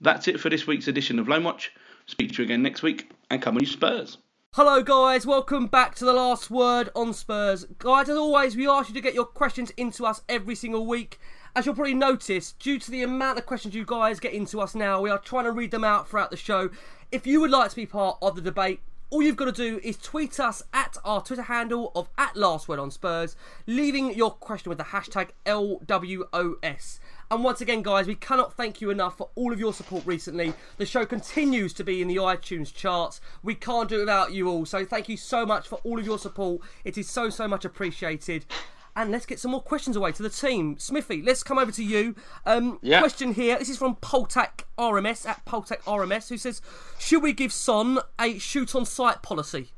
[0.00, 1.72] That's it for this week's edition of Loan Watch.
[2.06, 4.18] Speak to you again next week, and come on, you Spurs!
[4.54, 5.26] Hello, guys.
[5.26, 7.64] Welcome back to the last word on Spurs.
[7.78, 11.18] Guys, as always, we ask you to get your questions into us every single week.
[11.54, 14.74] As you'll probably notice, due to the amount of questions you guys get into us
[14.74, 16.70] now, we are trying to read them out throughout the show.
[17.10, 18.80] If you would like to be part of the debate,
[19.10, 22.68] all you've got to do is tweet us at our Twitter handle of at Last
[22.68, 23.36] Word on Spurs,
[23.66, 27.00] leaving your question with the hashtag LWOS.
[27.30, 30.54] And once again, guys, we cannot thank you enough for all of your support recently.
[30.78, 33.20] The show continues to be in the iTunes charts.
[33.42, 34.64] We can't do it without you all.
[34.64, 36.62] So thank you so much for all of your support.
[36.82, 38.46] It is so, so much appreciated.
[38.94, 40.76] And let's get some more questions away to the team.
[40.78, 42.14] Smithy, let's come over to you.
[42.44, 43.00] Um, Yeah.
[43.00, 43.58] Question here.
[43.58, 46.60] This is from Poltac RMS at Poltac RMS, who says,
[46.98, 49.72] "Should we give Son a shoot on site policy?"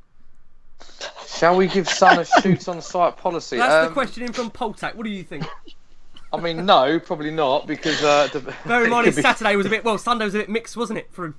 [1.27, 3.57] Shall we give Son a shoot on site policy?
[3.57, 4.95] That's the Um, question in from Poltac.
[4.95, 5.45] What do you think?
[6.33, 9.65] I mean, no, probably not, because uh, the, Bear in mind, could be- Saturday was
[9.65, 9.97] a bit well.
[9.97, 11.07] Sunday was a bit mixed, wasn't it?
[11.13, 11.35] For him.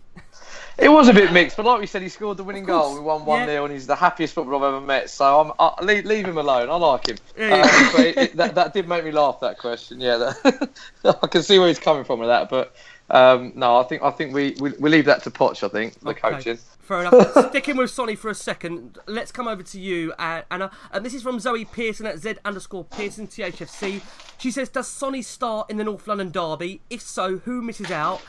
[0.79, 2.95] It was a bit mixed, but like we said, he scored the winning goal.
[2.95, 3.47] We won one yeah.
[3.47, 5.09] 0 and he's the happiest footballer I've ever met.
[5.09, 6.69] So I'm, I, leave, leave him alone.
[6.69, 7.17] I like him.
[7.37, 7.63] Yeah, yeah.
[7.63, 9.41] Um, but it, it, that, that did make me laugh.
[9.41, 10.19] That question, yeah.
[10.19, 10.71] That,
[11.23, 12.75] I can see where he's coming from with that, but
[13.09, 15.63] um, no, I think I think we, we we leave that to Poch.
[15.63, 16.59] I think the Okay, coaching.
[16.81, 17.49] Fair enough.
[17.51, 20.71] Sticking with Sonny for a second, let's come over to you, uh, Anna.
[20.93, 24.03] And this is from Zoe Pearson at Z underscore Pearson THFC.
[24.39, 26.81] She says, "Does Sonny start in the North London derby?
[26.91, 28.23] If so, who misses out?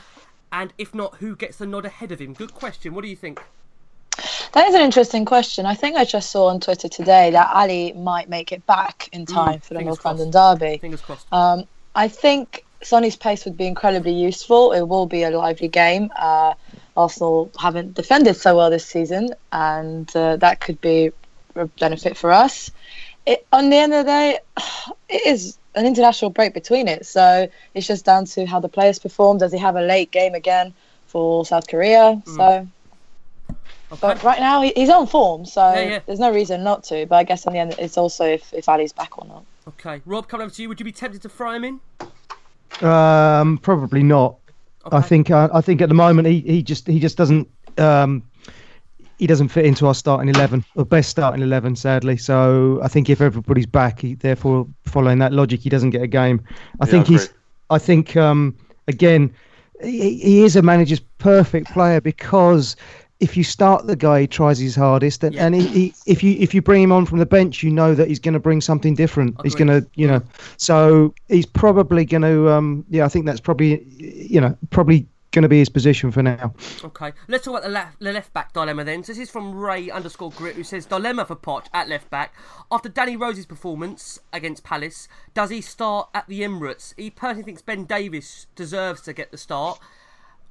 [0.52, 2.94] And if not, who gets the nod ahead of him?" Good question.
[2.94, 3.40] What do you think?
[4.52, 5.66] That is an interesting question.
[5.66, 9.26] I think I just saw on Twitter today that Alli might make it back in
[9.26, 10.18] time for the Mm, North crossed.
[10.18, 10.78] London derby.
[10.78, 11.26] Fingers crossed.
[11.32, 14.72] Um, I think Sonny's pace would be incredibly useful.
[14.72, 16.10] It will be a lively game.
[16.16, 16.54] Uh,
[16.96, 21.12] Arsenal haven't defended so well this season, and uh, that could be
[21.54, 22.70] a benefit for us.
[23.26, 24.38] It, on the end of the day,
[25.08, 28.98] it is an international break between it, so it's just down to how the players
[28.98, 29.38] perform.
[29.38, 30.74] Does he have a late game again
[31.06, 32.20] for South Korea?
[32.24, 32.66] So,
[34.00, 35.98] but right now he's on form, so Yeah, yeah.
[36.06, 37.06] there's no reason not to.
[37.06, 39.44] But I guess in the end, it's also if, if Alli's back or not.
[39.68, 40.68] Okay, Rob, coming over to you.
[40.68, 41.80] Would you be tempted to throw him in?
[42.86, 44.36] Um, probably not.
[44.90, 47.48] I think uh, I think at the moment he, he just he just doesn't
[47.78, 48.22] um,
[49.18, 52.16] he doesn't fit into our starting eleven or best starting eleven, sadly.
[52.16, 56.06] So I think if everybody's back, he, therefore following that logic, he doesn't get a
[56.08, 56.42] game.
[56.80, 57.24] I Yeah, think I he's.
[57.24, 57.34] agree.
[57.70, 58.56] I think um,
[58.86, 59.34] again,
[59.82, 62.76] he, he is a manager's perfect player because
[63.20, 65.46] if you start the guy, he tries his hardest, and, Yeah.
[65.46, 67.94] and he, he, if you if you bring him on from the bench, you know
[67.94, 69.36] that he's going to bring something different.
[69.42, 70.22] He's going to, you know,
[70.56, 75.42] so he's probably going to, um, yeah, I think that's probably, you know, probably going
[75.42, 76.54] to be his position for now.
[76.82, 79.04] Okay, let's talk about the left, the left back dilemma then.
[79.04, 82.34] So this is from Ray underscore Grit who says dilemma for Poch at left back
[82.70, 85.08] after Danny Rose's performance against Palace.
[85.34, 86.94] Does he start at the Emirates?
[86.96, 89.78] He personally thinks Ben Davies deserves to get the start.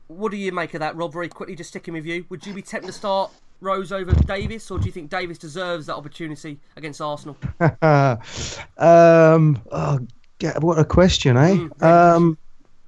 [0.08, 1.12] What do you make of that, Rob?
[1.12, 2.26] Very quickly, just sticking with you.
[2.30, 5.88] Would you be tempted to start Rose over Davies, or do you think Davies deserves
[5.88, 7.36] that opportunity against Arsenal?
[7.60, 10.00] um, oh,
[10.60, 11.68] what a question, eh?
[11.86, 12.38] um,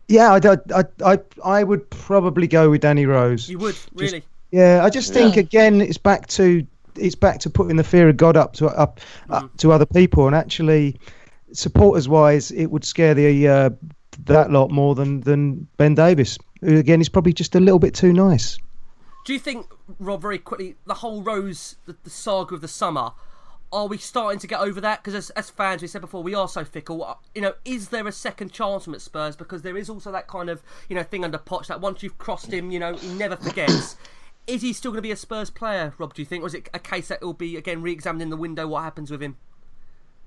[0.10, 3.47] yeah, I, I, I, I would probably go with Danny Rose.
[3.47, 4.24] You would really?
[4.51, 8.18] Yeah, I just think again it's back to it's back to putting the fear of
[8.18, 8.99] God up to up,
[9.30, 10.99] up to other people, and actually,
[11.53, 13.70] supporters wise, it would scare the uh,
[14.26, 17.93] that lot more than than Ben Davies, who again is probably just a little bit
[17.93, 18.57] too nice.
[19.26, 19.68] Do you think,
[19.99, 23.12] Rob, very quickly, the whole Rose, the, the saga of the summer,
[23.72, 25.03] are we starting to get over that?
[25.03, 27.03] Because as, as fans, we said before, we are so fickle.
[27.03, 29.36] Uh, You know, is there a second chance from at Spurs?
[29.36, 32.17] Because there is also that kind of, you know, thing under Poch that once you've
[32.17, 33.95] crossed him, you know, he never forgets.
[34.47, 36.43] is he still going to be a Spurs player, Rob, do you think?
[36.43, 38.84] Or is it a case that it'll be, again, re examined in the window what
[38.84, 39.38] happens with him?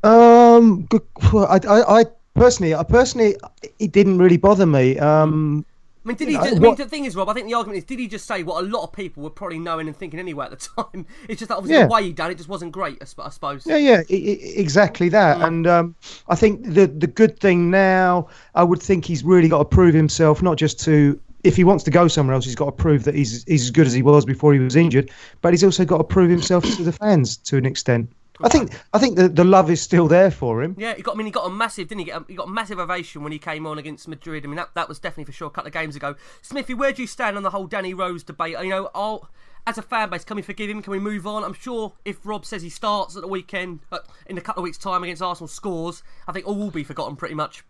[0.04, 0.88] Um,
[1.32, 3.36] I, I, I personally, I personally,
[3.78, 4.98] it didn't really bother me.
[4.98, 5.64] Um,
[6.04, 6.34] I mean, did he?
[6.34, 7.28] Yeah, Just, I mean, the thing is, Rob.
[7.28, 9.30] I think the argument is, did he just say what a lot of people were
[9.30, 11.06] probably knowing and thinking anyway at the time?
[11.28, 11.86] It's just that obviously Yeah.
[11.86, 12.98] the way he done it just wasn't great.
[13.00, 13.64] I, suppose.
[13.66, 15.40] Yeah, yeah, I- I- exactly that.
[15.40, 15.94] And um,
[16.28, 19.94] I think the the good thing now, I would think he's really got to prove
[19.94, 23.04] himself, not just to if he wants to go somewhere else, he's got to prove
[23.04, 25.10] that he's he's as good as he was before he was injured.
[25.40, 28.10] But he's also got to prove himself to the fans to an extent.
[28.42, 30.74] I think I think the the love is still there for him.
[30.78, 31.14] Yeah, he got.
[31.14, 32.04] I mean, he got a massive, didn't he?
[32.06, 34.44] Get a, he got a massive ovation when he came on against Madrid.
[34.44, 36.14] I mean, that, that was definitely for sure a couple of games ago.
[36.42, 38.56] Smithy, where do you stand on the whole Danny Rose debate?
[38.62, 39.28] You know, I'll,
[39.66, 40.82] as a fan base, can we forgive him?
[40.82, 41.44] Can we move on?
[41.44, 44.64] I'm sure if Rob says he starts at the weekend, uh, in a couple of
[44.64, 47.62] weeks' time against Arsenal, scores, I think all will be forgotten pretty much.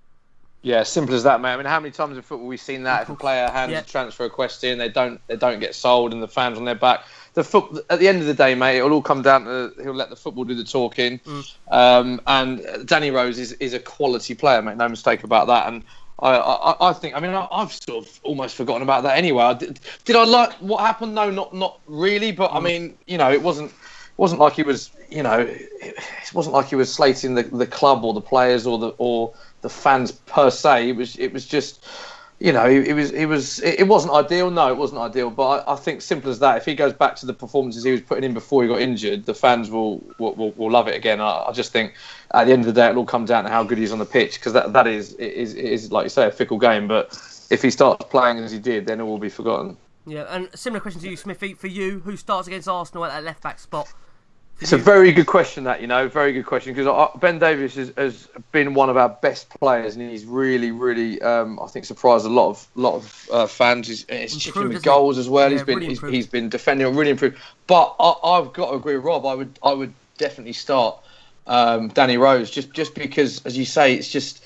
[0.65, 1.55] Yeah, simple as that, mate.
[1.55, 3.03] I mean, how many times in football we've seen that?
[3.03, 3.81] If a player hands Yeah.
[3.81, 6.77] a transfer request in, they don't they don't get sold, and the fans on their
[6.77, 7.05] back.
[7.35, 9.95] The foot at the end of the day, mate, it'll all come down to he'll
[9.95, 11.19] let the football do the talking.
[11.71, 14.77] Um, and Danny Rose is, is a quality player, mate.
[14.77, 15.67] No mistake about that.
[15.67, 15.83] And
[16.19, 19.45] I, I, I think, I mean, I, I've sort of almost forgotten about that anyway.
[19.45, 21.15] I did, did I like what happened?
[21.15, 22.33] No, not not really.
[22.33, 23.73] But I mean, you know, it wasn't
[24.19, 25.97] wasn't like he was, you know, it
[26.35, 29.71] wasn't like he was slating the, the club or the players or the or the
[29.71, 30.91] fans per se.
[30.91, 31.85] It was it was just
[32.43, 34.51] you know, it, it was it was it, it wasn't ideal.
[34.51, 35.31] No, it wasn't ideal.
[35.31, 36.57] But I, I think simple as that.
[36.57, 39.27] If he goes back to the performances he was putting in before he got injured,
[39.27, 41.21] the fans will will, will, will love it again.
[41.21, 41.95] I, I just think
[42.35, 44.01] at the end of the day, it'll all come down to how good he's on
[44.01, 46.89] the pitch because that that is is is like you say a fickle game.
[46.89, 47.13] But
[47.49, 49.77] if he starts playing as he did, then it will be forgotten.
[50.05, 51.55] Yeah, and similar question to you, Smithy.
[51.55, 53.93] For you, who starts against Arsenal at that left back spot?
[54.61, 57.93] It's a very good question, that you know, very good question because Ben Davies has,
[57.97, 62.27] has been one of our best players, and he's really, really, um, I think, surprised
[62.27, 63.89] a lot of lot of uh, fans.
[63.89, 65.51] He's, he's chipping with goals as well.
[65.51, 67.39] Yeah, he's been really he's, he's been defending really improved.
[67.67, 69.27] But I, I've got to agree with Rob.
[69.27, 70.97] I would I would definitely start
[71.49, 74.45] um, Danny Rose just just because, as you say, it's just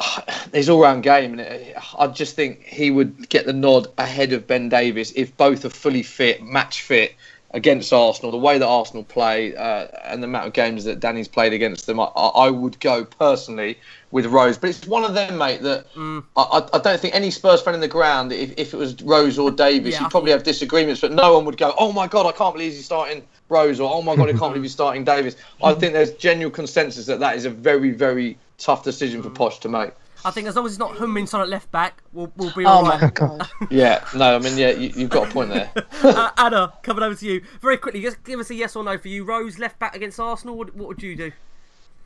[0.52, 4.68] his all-round game, and I just think he would get the nod ahead of Ben
[4.68, 7.14] Davies if both are fully fit, match fit
[7.52, 8.30] against Arsenal.
[8.30, 11.86] The way that Arsenal play uh, and the amount of games that Danny's played against
[11.86, 13.78] them, I, I would go personally
[14.12, 14.56] with Rose.
[14.56, 16.24] But it's one of them, mate, that Mm.
[16.36, 19.38] I, I- don't think any Spurs fan in the ground, if, if it was Rose
[19.38, 22.26] or Davies, Yeah, you'd probably have disagreements, but no one would go, "Oh my God,
[22.26, 25.04] I can't believe he's starting Rose," or "Oh my God, I can't believe he's starting
[25.04, 29.30] Davies." I think there's genuine consensus that that is a very, very tough decision for
[29.30, 29.90] Poch to make.
[30.24, 32.64] I think as long as it's not Heung-Min Son at left back, we'll, we'll be
[32.64, 33.14] Oh all my right.
[33.14, 33.48] god.
[33.70, 35.70] Yeah, no, I mean, yeah, you, you've got a point there.
[36.02, 38.02] uh, Anna, coming over to you very quickly.
[38.02, 39.24] Just give us a yes or no for you.
[39.24, 40.56] Rose left back against Arsenal.
[40.56, 41.32] What, what would you do?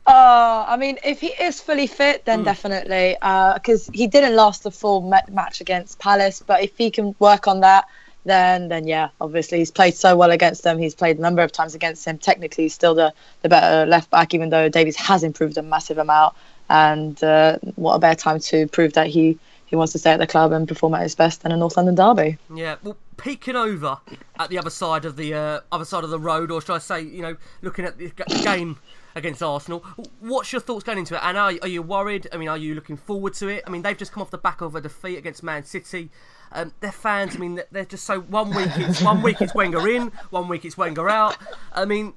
[0.07, 4.69] Uh, I mean, if he is fully fit, then definitely, because he didn't last the
[4.71, 6.43] full ma- match against Palace.
[6.45, 7.85] But if he can work on that,
[8.23, 10.77] then then yeah, obviously he's played so well against them.
[10.77, 12.19] He's played a number of times against him.
[12.19, 15.97] Technically, he's still the the better left back, even though Davies has improved a massive
[15.97, 16.35] amount.
[16.69, 19.37] And uh, what a better time to prove that he
[19.67, 21.75] he wants to stay at the club and perform at his best than a North
[21.75, 22.37] London derby.
[22.53, 23.97] Yeah, well, peeking over
[24.37, 26.77] at the other side of the uh, other side of the road, or should I
[26.77, 28.11] say, you know, looking at the,
[28.43, 28.77] game
[29.15, 29.79] against Arsenal.
[30.19, 31.21] What's your thoughts going into it?
[31.23, 32.27] And are, are you worried?
[32.33, 33.63] I mean, are you looking forward to it?
[33.65, 36.09] I mean, they've just come off the back of a defeat against Man City.
[36.51, 39.87] Um, their fans, I mean, they're just so one week it's one week it's Wenger
[39.87, 41.37] in, one week it's Wenger out.
[41.73, 42.13] I mean,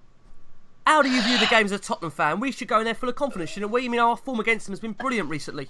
[0.89, 2.41] how do you view the game as a Tottenham fan?
[2.41, 3.85] We should go in there full of confidence, shouldn't we?
[3.85, 5.69] I mean, our form against them has been brilliant recently.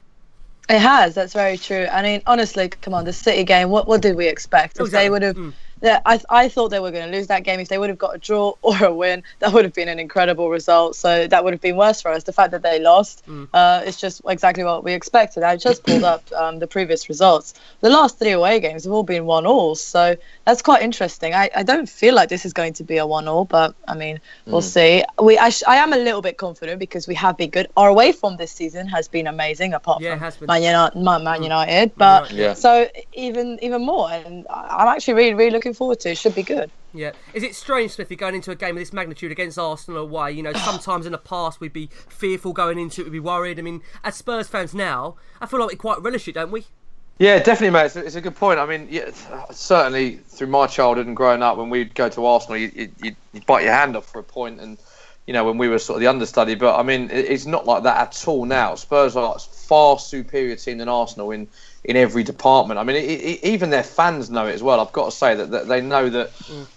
[0.68, 1.16] It has.
[1.16, 1.88] That's very true.
[1.90, 3.68] I mean, honestly, come on, the City game.
[3.68, 4.76] What what did we expect?
[4.76, 5.04] If Exactly.
[5.04, 5.52] they would have, Mm.
[5.82, 7.60] Yeah, I I thought they were going to lose that game.
[7.60, 9.98] If they would have got a draw or a win, that would have been an
[9.98, 10.96] incredible result.
[10.96, 12.24] So that would have been worse for us.
[12.24, 13.48] The fact that they lost, Mm.
[13.52, 15.42] uh, it's just exactly what we expected.
[15.42, 17.54] I just pulled up um, the previous results.
[17.80, 19.74] The last three away games have all been one all.
[19.74, 20.16] So
[20.46, 21.34] that's quite interesting.
[21.34, 23.94] I, I don't feel like this is going to be a one all, but I
[23.94, 25.04] mean, we'll see.
[25.22, 27.68] We I, sh- I am a little bit confident because we have been good.
[27.76, 30.46] Our away form this season has been amazing, apart Yeah, from.
[30.46, 30.98] Man United.
[31.02, 32.54] Man, Man United, but Yeah.
[32.54, 36.08] so even even more, and I'm actually really really looking forward to.
[36.08, 36.12] it.
[36.12, 36.70] It should be good.
[36.92, 37.12] Yeah.
[37.34, 40.32] Is it strange, Smithy, going into a game of this magnitude against Arsenal away?
[40.32, 43.58] You know, sometimes in the past we'd be fearful going into it, we'd be worried.
[43.58, 46.66] I mean, as Spurs fans now, I feel like we quite relish it, don't we?
[47.18, 47.86] Yeah, definitely, mate.
[47.86, 48.60] It's a, it's a good point.
[48.60, 49.10] I mean, yeah,
[49.50, 53.16] certainly through my childhood and growing up, when we'd go to Arsenal, you, you, you'd,
[53.32, 54.78] you'd bite your hand off for a point, and
[55.26, 56.54] you know when we were sort of the understudy.
[56.54, 58.76] But I mean, it's not like that at all now.
[58.76, 61.48] Spurs are a far superior team than Arsenal in
[61.88, 62.78] in every department.
[62.78, 64.78] I mean, it, it, even their fans know it as well.
[64.78, 66.32] I've got to say that, that they know that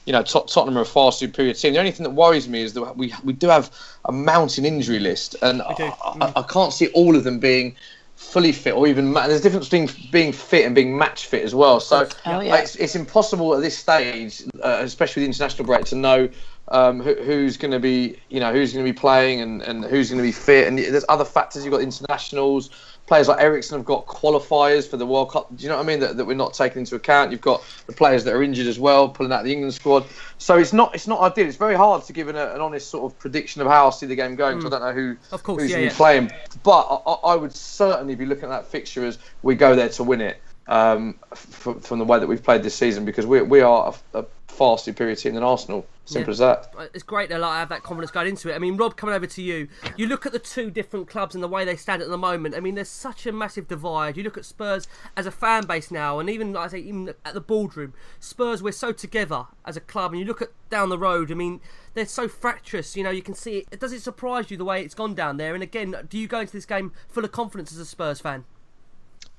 [0.05, 1.73] you know Tot- Tottenham are a far superior team.
[1.73, 3.69] The only thing that worries me is that we we do have
[4.05, 7.75] a mountain injury list, and I, I, I can't see all of them being
[8.15, 11.43] fully fit or even ma- there's a difference between being fit and being match fit
[11.43, 11.79] as well.
[11.79, 12.57] So Oh, yeah.
[12.57, 16.29] it's, it's impossible at this stage, uh, especially with the international break, to know
[16.67, 19.83] um, who, who's going to be you know who's going to be playing and, and
[19.83, 20.67] who's going to be fit.
[20.67, 21.65] And there's other factors.
[21.65, 22.69] You've got internationals.
[23.11, 25.53] Players like Eriksen have got qualifiers for the World Cup.
[25.53, 25.99] Do you know what I mean?
[25.99, 27.29] That, that we're not taking into account.
[27.29, 30.05] You've got the players that are injured as well, pulling out the England squad.
[30.37, 31.45] So it's not it's not ideal.
[31.45, 34.05] It's very hard to give an, an honest sort of prediction of how I see
[34.05, 34.61] the game going.
[34.61, 35.89] 'cause I don't know who Of course, who's yeah, going yeah.
[35.89, 36.31] to be playing.
[36.63, 39.89] But I, I- I would certainly be looking at that fixture as we go there
[39.89, 40.41] to win it.
[40.67, 44.19] Um, f- from the way that we've played this season, because we we are a,
[44.19, 45.85] a far superior team than Arsenal.
[46.05, 46.31] Simple Yeah.
[46.31, 46.89] as that.
[46.93, 48.55] It's great to like, have that confidence going into it.
[48.55, 51.43] I mean, Rob, coming over to you, you look at the two different clubs and
[51.43, 52.55] the way they stand at the moment.
[52.55, 54.17] I mean, there's such a massive divide.
[54.17, 57.13] You look at Spurs as a fan base now, and even like I say, even
[57.23, 60.11] at the boardroom, Spurs we're so together as a club.
[60.11, 61.31] And you look at down the road.
[61.31, 61.61] I mean,
[61.93, 62.97] they're so fractious.
[62.97, 63.79] You know, you can see it.
[63.79, 65.53] Does it surprise you the way it's gone down there?
[65.53, 68.45] And again, do you go into this game full of confidence as a Spurs fan?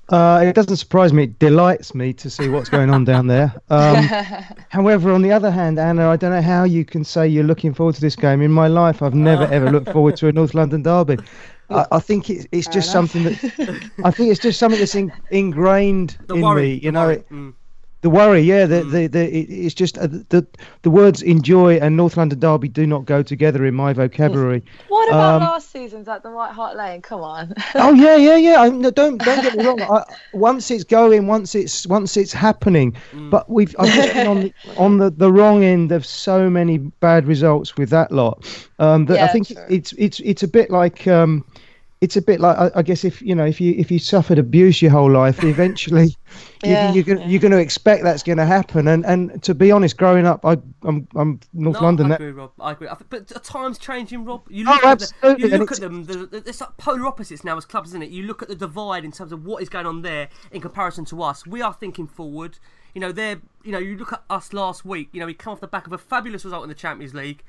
[0.09, 1.23] Uh, it doesn't surprise me.
[1.23, 3.53] It delights me to see what's going on down there.
[3.69, 3.95] Um,
[4.69, 7.73] however, on the other hand, Anna, I don't know how you can say you're looking
[7.73, 8.41] forward to this game.
[8.41, 11.17] In my life, I've never ever looked forward to a North London derby.
[11.69, 13.09] I, I think it's, it's just enough.
[13.11, 16.73] something that I think it's just something that's in, ingrained The in worry, me.
[16.83, 17.53] You know, it, Mm.
[18.03, 20.45] The worry, yeah, the, the, the, it's just uh, the
[20.81, 24.61] the words enjoy and North London Derby do not go together in my vocabulary.
[24.89, 27.01] What about Um, last season's at the White Hart Lane?
[27.01, 27.53] Come on.
[27.75, 28.61] oh yeah, yeah, yeah.
[28.61, 29.81] I, no, don't don't get me wrong.
[29.81, 32.93] I, once it's going, once it's once it's happening,
[33.31, 37.25] but we've I've been on the, on the, the wrong end of so many bad
[37.25, 38.45] results with that lot.
[38.79, 39.63] Um, that I think true.
[39.69, 41.45] it's it's it's a bit like um,
[42.03, 44.37] it's a bit like I, I guess if you know if you if you suffered
[44.37, 46.15] abuse your whole life, eventually
[46.63, 48.87] Yeah, you, you're gonna, you're going to expect that's going to happen.
[48.87, 52.07] And and to be honest, growing up, I I'm I'm North No, London.
[52.07, 52.51] I that- agree, Rob.
[52.59, 52.87] I agree.
[52.89, 54.41] I think, but are times changing, Rob?
[54.49, 56.03] You Oh, look at the, you and look it's- at them.
[56.05, 58.09] The, the, it's like polar opposites now as clubs, isn't it?
[58.09, 61.05] You look at the divide in terms of what is going on there in comparison
[61.05, 61.47] to us.
[61.47, 62.57] We are thinking forward.
[62.93, 63.39] You know, they're.
[63.63, 65.07] You know, you look at us last week.
[65.13, 67.43] You know, we come off the back of a fabulous result in the Champions League,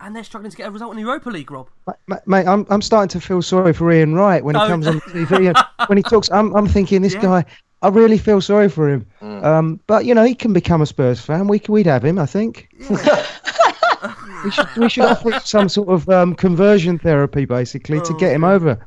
[0.00, 1.68] and they're struggling to get a result in the Europa League, Rob.
[2.06, 5.00] Ma- Mate, I'm I'm starting to feel sorry for Ian Wright when he comes on
[5.00, 6.30] TV and when he talks.
[6.30, 7.22] I'm I'm thinking this Yeah.
[7.22, 7.44] guy.
[7.82, 9.06] I really feel sorry for him.
[9.22, 11.46] Um, but you know he can become a Spurs fan.
[11.48, 12.68] We, we'd have him, I think.
[14.44, 18.32] we should we should offer him some sort of um, conversion therapy, basically, to get
[18.34, 18.86] him over.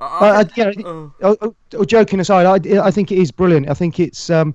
[0.00, 3.32] I, I, I, you know, oh, oh, oh, joking aside, I, I think it is
[3.32, 3.68] brilliant.
[3.68, 4.54] I think it's um,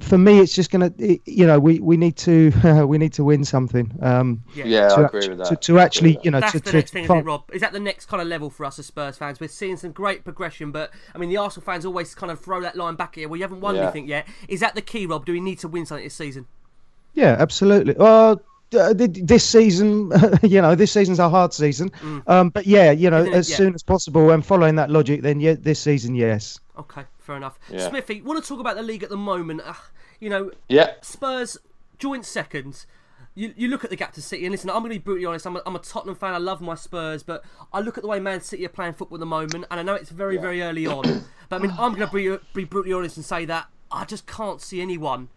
[0.00, 2.50] for me, it's just gonna, you know, we, we need to
[2.88, 3.92] we need to win something.
[4.00, 5.48] Um, Yeah, to, I act- agree with that.
[5.48, 7.44] To, to actually, you know, That's to, the to next thing, isn't it, find- Rob?
[7.52, 9.40] Is that the next kind of level for us as Spurs fans?
[9.40, 12.60] We're seeing some great progression, but I mean, the Arsenal fans always kind of throw
[12.62, 13.28] that line back here.
[13.28, 13.82] Well, you haven't won Yeah.
[13.82, 14.26] anything yet.
[14.48, 15.26] Is that the key, Rob?
[15.26, 16.46] Do we need to win something this season?
[17.12, 17.94] Yeah, absolutely.
[17.94, 18.40] Well,
[18.76, 20.10] uh, this season,
[20.42, 21.92] you know, this season's a hard season.
[22.26, 23.56] Um, but yeah, you know, as Yeah.
[23.56, 26.58] soon as possible, and following that logic, then yeah, this season, yes.
[26.78, 27.58] Okay, fair enough.
[27.70, 27.88] Yeah.
[27.88, 29.60] Smithy, want to talk about the league at the moment?
[29.64, 29.74] Uh,
[30.20, 30.94] you know, Yeah.
[31.02, 31.56] Spurs
[31.98, 32.84] joint second.
[33.36, 35.26] You, you look at the gap to City, and listen, I'm going to be brutally
[35.26, 35.44] honest.
[35.46, 36.34] I'm a, I'm a Tottenham fan.
[36.34, 39.16] I love my Spurs, but I look at the way Man City are playing football
[39.16, 41.24] at the moment, and I know it's very, very early on.
[41.50, 44.26] But I mean, I'm going to be, be brutally honest and say that I just
[44.26, 45.28] can't see anyone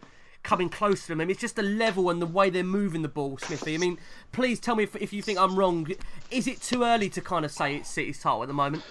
[0.42, 1.20] coming close to them.
[1.20, 3.74] I mean, it's just the level and the way they're moving the ball, Smithy.
[3.74, 3.98] I mean,
[4.32, 5.86] please tell me if, if you think I'm wrong.
[6.30, 8.84] Is it too early to kind of say it's City's title at the moment?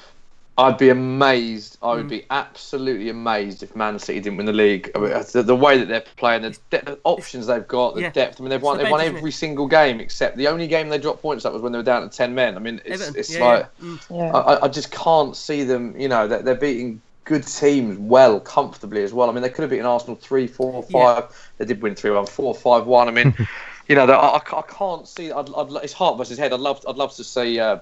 [0.59, 1.77] I'd be amazed.
[1.83, 1.97] I Mm.
[1.97, 4.89] would be absolutely amazed if Man City didn't win the league.
[4.95, 8.01] I mean, the, the way that they're playing, the, de- the options they've got, the
[8.01, 8.09] Yeah.
[8.09, 8.39] depth.
[8.39, 8.77] I mean, they've won.
[8.77, 9.33] the They've won every it?
[9.33, 12.01] single game except the only game they dropped points at was when they were down
[12.09, 12.55] to ten men.
[12.55, 13.97] I mean, it's it's yeah, like yeah.
[14.09, 14.33] Mm.
[14.33, 15.93] I, I- I just can't see them.
[15.99, 19.29] You know, they're, they're beating good teams well, comfortably as well.
[19.29, 21.15] I mean, they could have beaten Arsenal three, four, Yeah.
[21.21, 21.51] five.
[21.59, 23.07] They did win three one, four, five, one.
[23.07, 23.35] I mean,
[23.87, 25.31] you know, I, I, I can't see.
[25.31, 26.51] I'd, I'd, it's heart versus head.
[26.51, 27.59] I'd love, I'd love to see.
[27.59, 27.77] Uh,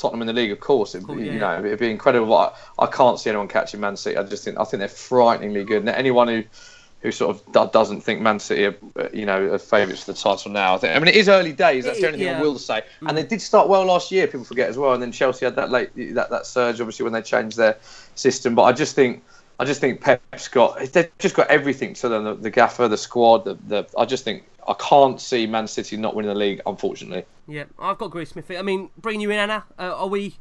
[0.00, 1.32] Tottenham in the league, of course, it'd, Cool, be, yeah.
[1.32, 2.34] you know, it'd be incredible.
[2.34, 4.16] I, I can't see anyone catching Man City.
[4.16, 5.80] I just think I think they're frighteningly good.
[5.80, 6.44] And anyone who
[7.02, 10.12] who sort of do- doesn't think Man City are, uh, you know, are favourites for
[10.12, 10.74] the title now.
[10.74, 10.94] I think.
[10.96, 11.84] I mean, it is early days.
[11.84, 12.38] That's the only thing Yeah.
[12.38, 12.82] I will say.
[13.06, 14.26] And they did start well last year.
[14.26, 14.92] People forget as well.
[14.92, 17.76] And then Chelsea had that late that, that surge, obviously, when they changed their
[18.14, 18.54] system.
[18.54, 19.22] But I just think.
[19.58, 22.96] I just think Pep's got they've just got everything to them the, the gaffer the
[22.96, 26.60] squad the, the I just think I can't see Man City not winning the league
[26.66, 28.56] unfortunately Yeah, I've got to agree, Smithy.
[28.58, 29.64] I mean, bringing you in, Anna.
[29.78, 30.36] Uh, are we?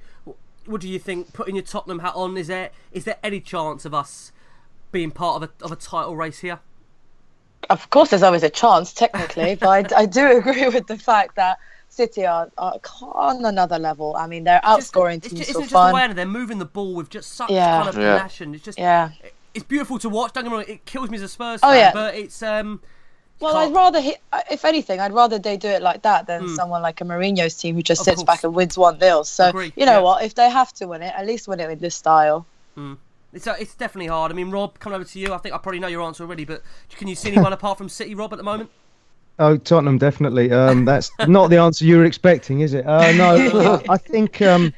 [0.66, 1.34] What do you think?
[1.34, 4.32] Putting your Tottenham hat on, is there is there any chance of us
[4.92, 6.60] being part of a of a title race here?
[7.70, 11.36] Of course, there's always a chance, technically, but I, I do agree with the fact
[11.36, 11.58] that
[11.90, 14.16] City are, are on another level.
[14.16, 16.02] I mean, they're Just- outscoring it's teams just, for isn't it just the fun.
[16.02, 17.78] Anna, they're moving the ball with just such Yeah.
[17.84, 18.20] kind of Yeah.
[18.20, 18.56] passion.
[18.56, 19.10] It's just Yeah.
[19.54, 20.34] it's beautiful to watch.
[20.34, 21.92] Don't get me wrong, it kills me as a Spurs Oh, fan, yeah.
[21.94, 22.82] but it's um.
[23.40, 24.18] Well, can't- I'd rather, hit,
[24.52, 27.76] if anything, I'd rather they do it like that than someone like a Mourinho's team
[27.76, 28.04] who just.
[28.04, 30.00] Sits back and wins one 0 So Agree, you know yeah.
[30.00, 30.24] what?
[30.24, 32.46] If they have to win it, at least win it with this style.
[33.32, 34.32] It's, uh, it's definitely hard.
[34.32, 35.34] I mean, Rob, coming over to you.
[35.34, 37.88] I think I probably know your answer already, but can you see anyone apart from
[37.90, 38.70] City, Rob, at the moment?
[39.38, 40.52] Oh, Tottenham, definitely.
[40.52, 42.86] Um, that's not the answer you were expecting, is it?
[42.86, 44.74] Uh, no, I think um,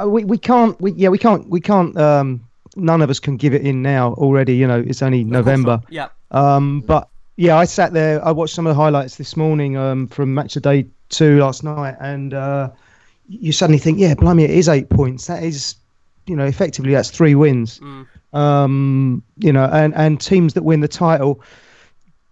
[0.00, 0.80] uh, we we can't.
[0.80, 1.48] We, yeah, we can't.
[1.48, 1.96] We can't.
[1.96, 4.14] Um, none of us can give it in now.
[4.14, 5.80] Already, you know, it's only November.
[5.90, 6.08] Yeah.
[6.30, 8.24] Um, but yeah, I sat there.
[8.24, 11.64] I watched some of the highlights this morning um, from match of day two last
[11.64, 12.70] night, and uh,
[13.26, 15.26] you suddenly think, yeah, blimey, it is eight points.
[15.26, 15.74] That is,
[16.26, 17.80] you know, effectively that's three wins.
[18.32, 21.42] Um, you know, and and teams that win the title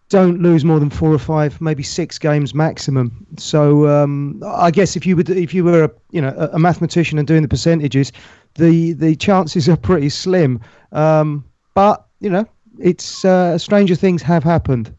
[0.09, 3.26] don't lose more than four or five, maybe six games maximum.
[3.38, 6.59] So um, I guess if you would, if you were a you know a, a
[6.59, 8.12] mathematician and doing the percentages,
[8.55, 10.61] the the chances are pretty slim.
[10.92, 11.44] Um,
[11.74, 12.46] but you know,
[12.79, 14.95] it's uh, stranger things have happened.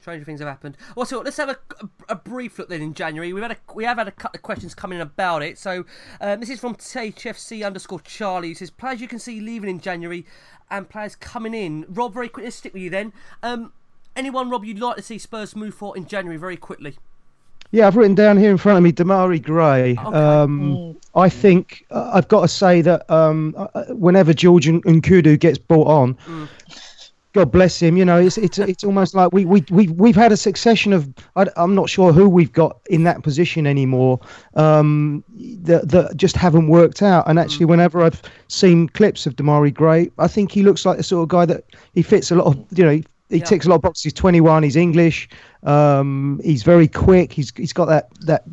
[0.00, 0.78] Stranger things have happened.
[0.96, 3.32] Well, so let's have a, a, a brief look then in January.
[3.34, 5.58] We've had a, we have had a couple of questions coming in about it.
[5.58, 5.84] So
[6.22, 8.48] um, this is from THFC underscore Charlie.
[8.48, 10.24] Who says players you can see leaving in January
[10.70, 11.84] and players coming in.
[11.88, 13.12] Rob, very quickly, let's stick with you then.
[13.42, 13.72] Um,
[14.16, 16.96] anyone, Rob, you'd like to see Spurs move for in January very quickly?
[17.72, 19.96] Yeah, I've written down here in front of me Demarai Gray.
[19.96, 25.38] Um, I think uh, I've got to say that um, uh, whenever George and Nkoudou
[25.38, 26.16] gets brought on,
[27.32, 27.96] God bless him.
[27.96, 31.08] You know, it's it's it's almost like we we we we've had a succession of.
[31.36, 34.18] I, am not sure who we've got in that position anymore.
[34.54, 35.22] Um,
[35.62, 37.28] that that just haven't worked out.
[37.28, 37.70] And actually, Mm.
[37.70, 41.28] whenever I've seen clips of Demarai Gray, I think he looks like the sort of
[41.28, 41.64] guy that
[41.94, 42.56] he fits a lot of.
[42.76, 43.00] You know,
[43.30, 43.44] he, Yeah.
[43.44, 44.02] ticks a lot of boxes.
[44.04, 44.62] He's 21.
[44.62, 45.28] He's English.
[45.62, 47.32] Um, he's very quick.
[47.32, 48.44] He's he's got that that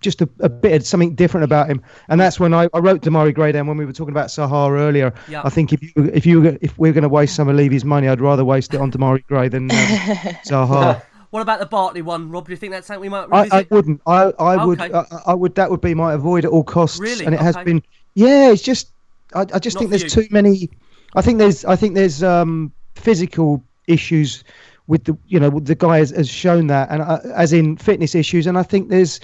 [0.00, 1.82] just a, a bit of something different about him.
[2.08, 4.70] And that's when I, I wrote Demarai Gray down when we were talking about Zaha
[4.70, 5.14] earlier.
[5.28, 5.40] Yeah.
[5.44, 7.84] I think if you if you if we are going to waste some of Levy's
[7.84, 9.76] money, I'd rather waste it on Demarai Gray than um,
[10.46, 11.02] Zaha.
[11.30, 12.46] What about the Barkley one, Rob?
[12.46, 13.52] Do you think that's something we might I, revisit?
[13.72, 14.00] I wouldn't.
[14.06, 14.80] I I would.
[14.80, 14.94] Okay.
[14.94, 15.54] I, I would.
[15.56, 17.00] That would be my avoid at all costs.
[17.00, 17.24] Really?
[17.24, 17.82] And it has been.
[18.14, 18.52] Yeah.
[18.52, 18.90] It's just.
[19.34, 20.10] I, I just Not think there's you.
[20.10, 20.70] too many.
[21.16, 21.64] I think there's.
[21.64, 24.44] I think there's um physical issues
[24.86, 28.14] with the you know the guy has, has shown that and uh, as in fitness
[28.14, 29.18] issues and I think there's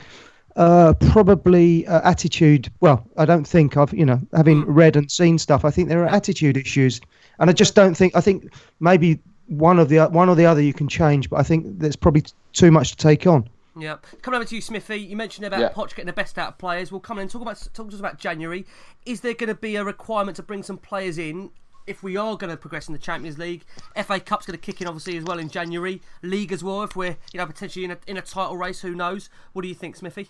[0.56, 4.72] uh probably uh, attitude well I don't think I've you know having Hmm.
[4.72, 7.00] read and seen stuff I think there are attitude issues
[7.38, 10.60] and I just don't think I think maybe one of the one or the other
[10.62, 13.96] you can change but I think there's probably t- too much to take on Yeah.
[14.22, 14.96] Coming over to you, Smithy.
[14.96, 15.70] You mentioned about Yeah.
[15.70, 16.90] Poch getting the best out of players.
[16.90, 18.66] We'll come in and talk about talk to us about January.
[19.06, 21.50] Is there going to be a requirement to bring some players in
[21.90, 23.64] if we are going to progress in the Champions League?
[24.04, 26.00] FA Cup's going to kick in obviously as well in January.
[26.22, 26.82] League as well.
[26.84, 29.28] If we're you know potentially in a in a title race, who knows?
[29.52, 30.28] What do you think, Smithy?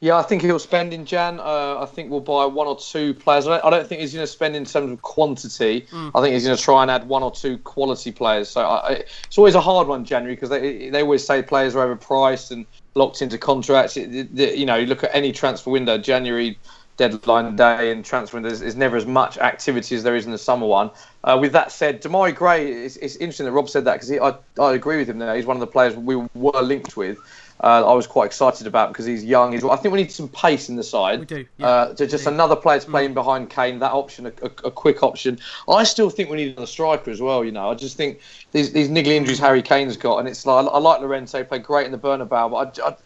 [0.00, 1.40] Yeah, I think he'll spend in Jan.
[1.40, 3.48] Uh, I think we'll buy one or two players.
[3.48, 5.86] I don't, think he's going to spend in terms of quantity.
[6.14, 8.50] I think he's going to try and add one or two quality players.
[8.50, 11.74] So I, I- it's always a hard one, January, because they they always say players
[11.74, 12.66] are overpriced and
[12.96, 13.96] locked into contracts.
[13.96, 16.58] It- it- you know, you look at any transfer window, January
[16.96, 20.32] deadline day and transfer window, there's, there's never as much activity as there is in
[20.32, 20.90] the summer one.
[21.24, 24.62] Uh, with that said, Demarai Gray, it's, it's interesting that Rob said that because I,
[24.62, 25.34] I agree with him there.
[25.34, 27.18] He's one of the players we were linked with.
[27.62, 29.52] Uh, I was quite excited about because he's young.
[29.52, 31.20] He's, I think we need some pace in the side.
[31.20, 31.66] We do, yeah.
[31.66, 32.30] Uh, to just do.
[32.30, 35.38] another player to playing behind Kane, that option, a, a, a quick option.
[35.68, 37.44] I still think we need another striker as well.
[37.44, 38.20] You know, I just think
[38.50, 41.86] these these niggly injuries Harry Kane's got, and it's like I like Llorente, played great
[41.86, 42.96] in the Bernabeu, but I, I,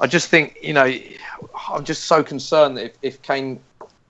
[0.00, 0.92] I just think you know,
[1.70, 3.60] I'm just so concerned that if, if Kane,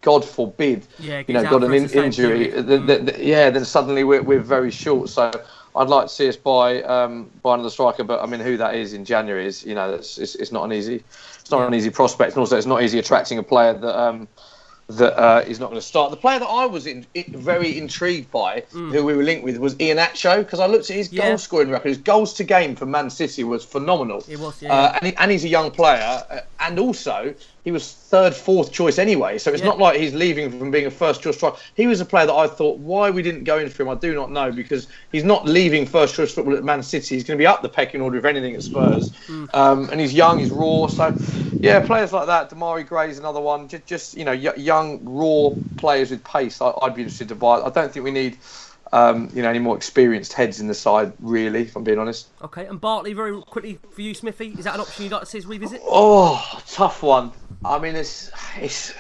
[0.01, 2.67] God forbid, Yeah, you know, got an in, the injury, period.
[2.67, 5.09] then, then, yeah, then suddenly we're, we're very short.
[5.09, 5.31] So
[5.77, 8.75] I'd like to see us buy um, buy another striker, but I mean, who that
[8.75, 11.03] is in January is you know, it's, it's, it's not an easy,
[11.41, 13.99] it's not an easy prospect, and also it's not easy attracting a player that.
[13.99, 14.29] Um,
[14.89, 16.11] that uh, is not going to start.
[16.11, 19.57] The player that I was in, in, very intrigued by, who we were linked with,
[19.57, 21.13] was Iheanacho because I looked at his Mm.
[21.13, 21.29] Yeah.
[21.29, 21.89] goal scoring record.
[21.89, 24.23] His goals to game for Man City was phenomenal.
[24.29, 27.71] It was, yeah, Uh, and, he, and he's a young player, uh, and also he
[27.71, 29.39] was third, fourth choice anyway.
[29.39, 29.69] So it's Yeah.
[29.69, 31.57] not like he's leaving from being a first choice striker.
[31.75, 33.89] He was a player that I thought why we didn't go in for him.
[33.89, 37.15] I do not know because he's not leaving first choice football at Man City.
[37.15, 39.13] He's going to be up the pecking order if anything at Spurs.
[39.29, 39.55] Mm.
[39.55, 40.89] Um, and he's young, he's raw.
[40.89, 41.15] So
[41.65, 42.51] yeah, players like that.
[42.51, 43.69] Demarai Gray's another one.
[43.69, 46.61] Just, just you know, y- young, raw players with pace.
[46.61, 47.61] I, I'd be interested to buy.
[47.61, 48.39] I don't think we need.
[48.93, 52.29] Um, you know, any more experienced heads in the side, really, if I'm being honest.
[52.43, 54.55] Okay, and Barkley very quickly for you, Smithy.
[54.57, 55.81] Is that an option you'd like to see us revisit?
[55.85, 57.33] Oh, tough one.
[57.65, 58.95] I mean, it's it's.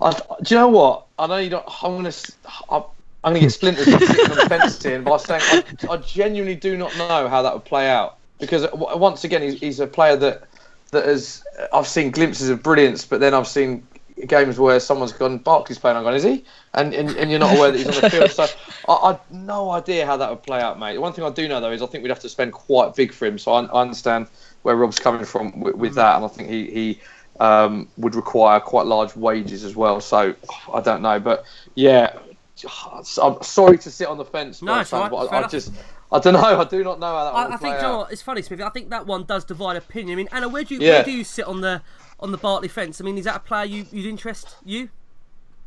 [0.00, 0.10] I,
[0.42, 1.06] do you know what?
[1.18, 1.64] I know you don't.
[1.82, 2.08] I'm gonna.
[2.08, 2.36] s-
[2.68, 2.82] I'm,
[3.24, 5.40] I'm gonna get splinters for sitting on the fence here, but I was saying
[5.88, 9.40] I, I genuinely do not know how that would play out because uh, once again
[9.42, 10.42] he's, he's a player that
[10.90, 11.42] that has.
[11.72, 13.86] I've seen glimpses of brilliance, but then I've seen
[14.26, 15.38] games where someone's gone.
[15.38, 15.96] Barkley's playing.
[15.96, 16.44] I'm going, is he?
[16.74, 18.30] And, and and you're not aware that he's on the field.
[18.30, 18.46] So
[18.88, 20.98] I, I've no idea how that would play out, mate.
[20.98, 23.12] One thing I do know though is I think we'd have to spend quite big
[23.12, 23.38] for him.
[23.38, 24.28] So I, I understand
[24.62, 27.00] where Rob's coming from with, with that, and I think he he
[27.40, 30.00] um, would require quite large wages as well.
[30.00, 30.34] So
[30.72, 32.18] I don't know, but yeah,
[33.22, 35.72] I'm sorry to sit on the fence, No, right, but I, I just
[36.12, 36.40] I don't know.
[36.60, 38.22] I do not know how that I, would I play think, you know what, it's
[38.22, 38.62] funny, Smithy.
[38.62, 40.12] I think that one does divide opinion.
[40.12, 40.92] I mean, Anna, where do you Yeah.
[40.94, 41.82] where do you sit on the
[42.20, 43.00] on the Barkley fence?
[43.00, 44.88] I mean, is that a player you you'd interest you?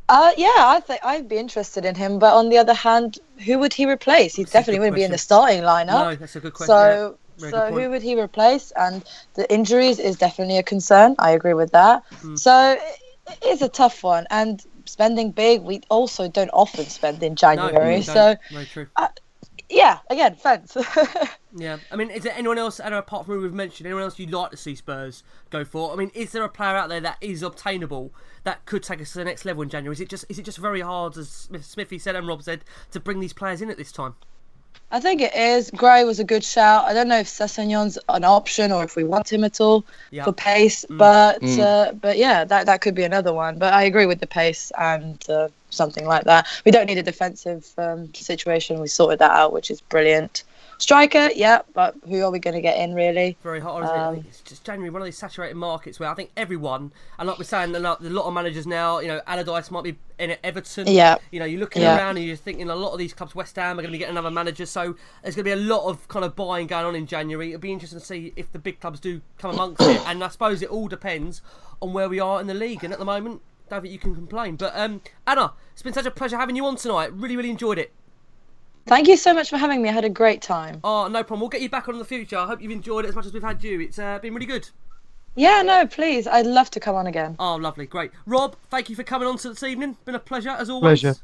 [0.08, 2.18] Uh, yeah, I think I'd be interested in him.
[2.18, 4.34] But on the other hand, who would he replace?
[4.34, 5.86] He That's definitely wouldn't be in the starting lineup.
[5.86, 6.74] No, that's a good question.
[6.74, 7.50] So, yeah.
[7.50, 8.72] So good who would he replace?
[8.72, 11.14] And the injuries is definitely a concern.
[11.20, 12.02] I agree with that.
[12.22, 12.34] Hmm.
[12.34, 12.76] So
[13.28, 14.26] it is a tough one.
[14.30, 17.98] And spending big, we also don't often spend in January.
[17.98, 18.40] you so don't.
[18.50, 18.86] very true.
[19.70, 20.76] Yeah, again, fence.
[21.56, 24.18] Yeah, I mean, is there anyone else, Anna, apart from who we've mentioned, anyone else
[24.18, 25.92] you'd like to see Spurs go for?
[25.92, 28.14] I mean, is there a player out there that is obtainable
[28.44, 29.92] that could take us to the next level in January?
[29.92, 33.00] Is it just is it just very hard, as Smithy said and Rob said, to
[33.00, 34.14] bring these players in at this time?
[34.92, 35.70] I think it is.
[35.70, 36.84] Gray was a good shout.
[36.84, 40.24] I don't know if Sessegnon's an option or if we want him at all Yeah.
[40.24, 43.56] for pace, but uh, but yeah, that that could be another one.
[43.58, 46.48] But I agree with the pace and uh, something like that.
[46.64, 48.80] We don't need a defensive um, situation.
[48.80, 50.42] We sorted that out, which is brilliant.
[50.80, 53.36] Striker, yeah, but who are we going to get in really?
[53.42, 53.98] Very hot, isn't it?
[53.98, 57.28] Um, think it's just January, one of these saturated markets where I think everyone, and
[57.28, 59.96] like we're saying, a lot, a lot of managers now, you know, Allardyce might be
[60.18, 60.86] in at Everton.
[60.88, 61.18] Yeah.
[61.30, 61.98] You know, you're looking Yeah.
[61.98, 63.98] around and you're thinking a lot of these clubs, West Ham, are going to be
[63.98, 64.64] getting another manager.
[64.64, 67.48] So there's going to be a lot of kind of buying going on in January.
[67.48, 70.00] It'll be interesting to see if the big clubs do come amongst it.
[70.06, 71.42] And I suppose it all depends
[71.82, 72.82] on where we are in the league.
[72.84, 74.56] And at the moment, don't think you can complain.
[74.56, 77.12] But um, Anna, it's been such a pleasure having you on tonight.
[77.12, 77.92] Really, really enjoyed it.
[78.86, 79.88] Thank you so much for having me.
[79.88, 80.80] I had a great time.
[80.82, 81.40] Oh, no problem.
[81.40, 82.38] We'll get you back on in the future.
[82.38, 83.80] I hope you've enjoyed it as much as we've had you.
[83.80, 84.68] It's uh, been really good.
[85.36, 86.26] Yeah, no, please.
[86.26, 87.36] I'd love to come on again.
[87.38, 88.10] Oh, lovely, great.
[88.26, 89.96] Rob, thank you for coming on to this evening.
[90.04, 91.00] Been a pleasure as always.
[91.00, 91.18] Pleasure.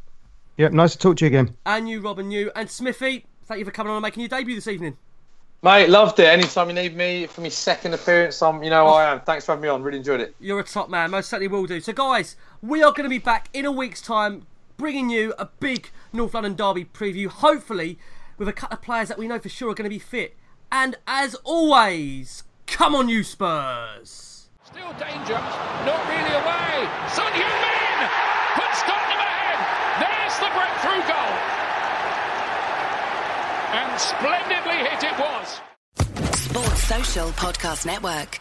[0.59, 1.57] Yep, nice to talk to you again.
[1.67, 3.27] And you, Rob, and you, and Smithy.
[3.47, 4.97] Thank you for coming on and making your debut this evening.
[5.63, 6.27] Mate, loved it.
[6.27, 9.21] Anytime you need me for my second appearance, I'm, you know, I am.
[9.21, 9.83] Thanks for having me on.
[9.83, 10.35] Really enjoyed it.
[10.39, 11.11] You're a top man.
[11.11, 11.81] Most certainly will do.
[11.81, 14.47] So, guys, we are going to be back in a week's time,
[14.77, 17.29] bringing you a big North London derby preview.
[17.29, 17.99] Hopefully,
[18.39, 20.37] with a couple of players that we know for sure are going to be fit.
[20.71, 24.49] And as always, come on, you Spurs.
[24.65, 25.39] Still danger,
[25.87, 26.89] not really away.
[27.09, 28.09] Son Heung-min
[28.55, 29.59] puts Tottenham ahead.
[30.03, 31.33] There's the breakthrough goal.
[33.73, 35.61] And splendidly hit it was.
[36.39, 38.41] Sports Social Podcast Network.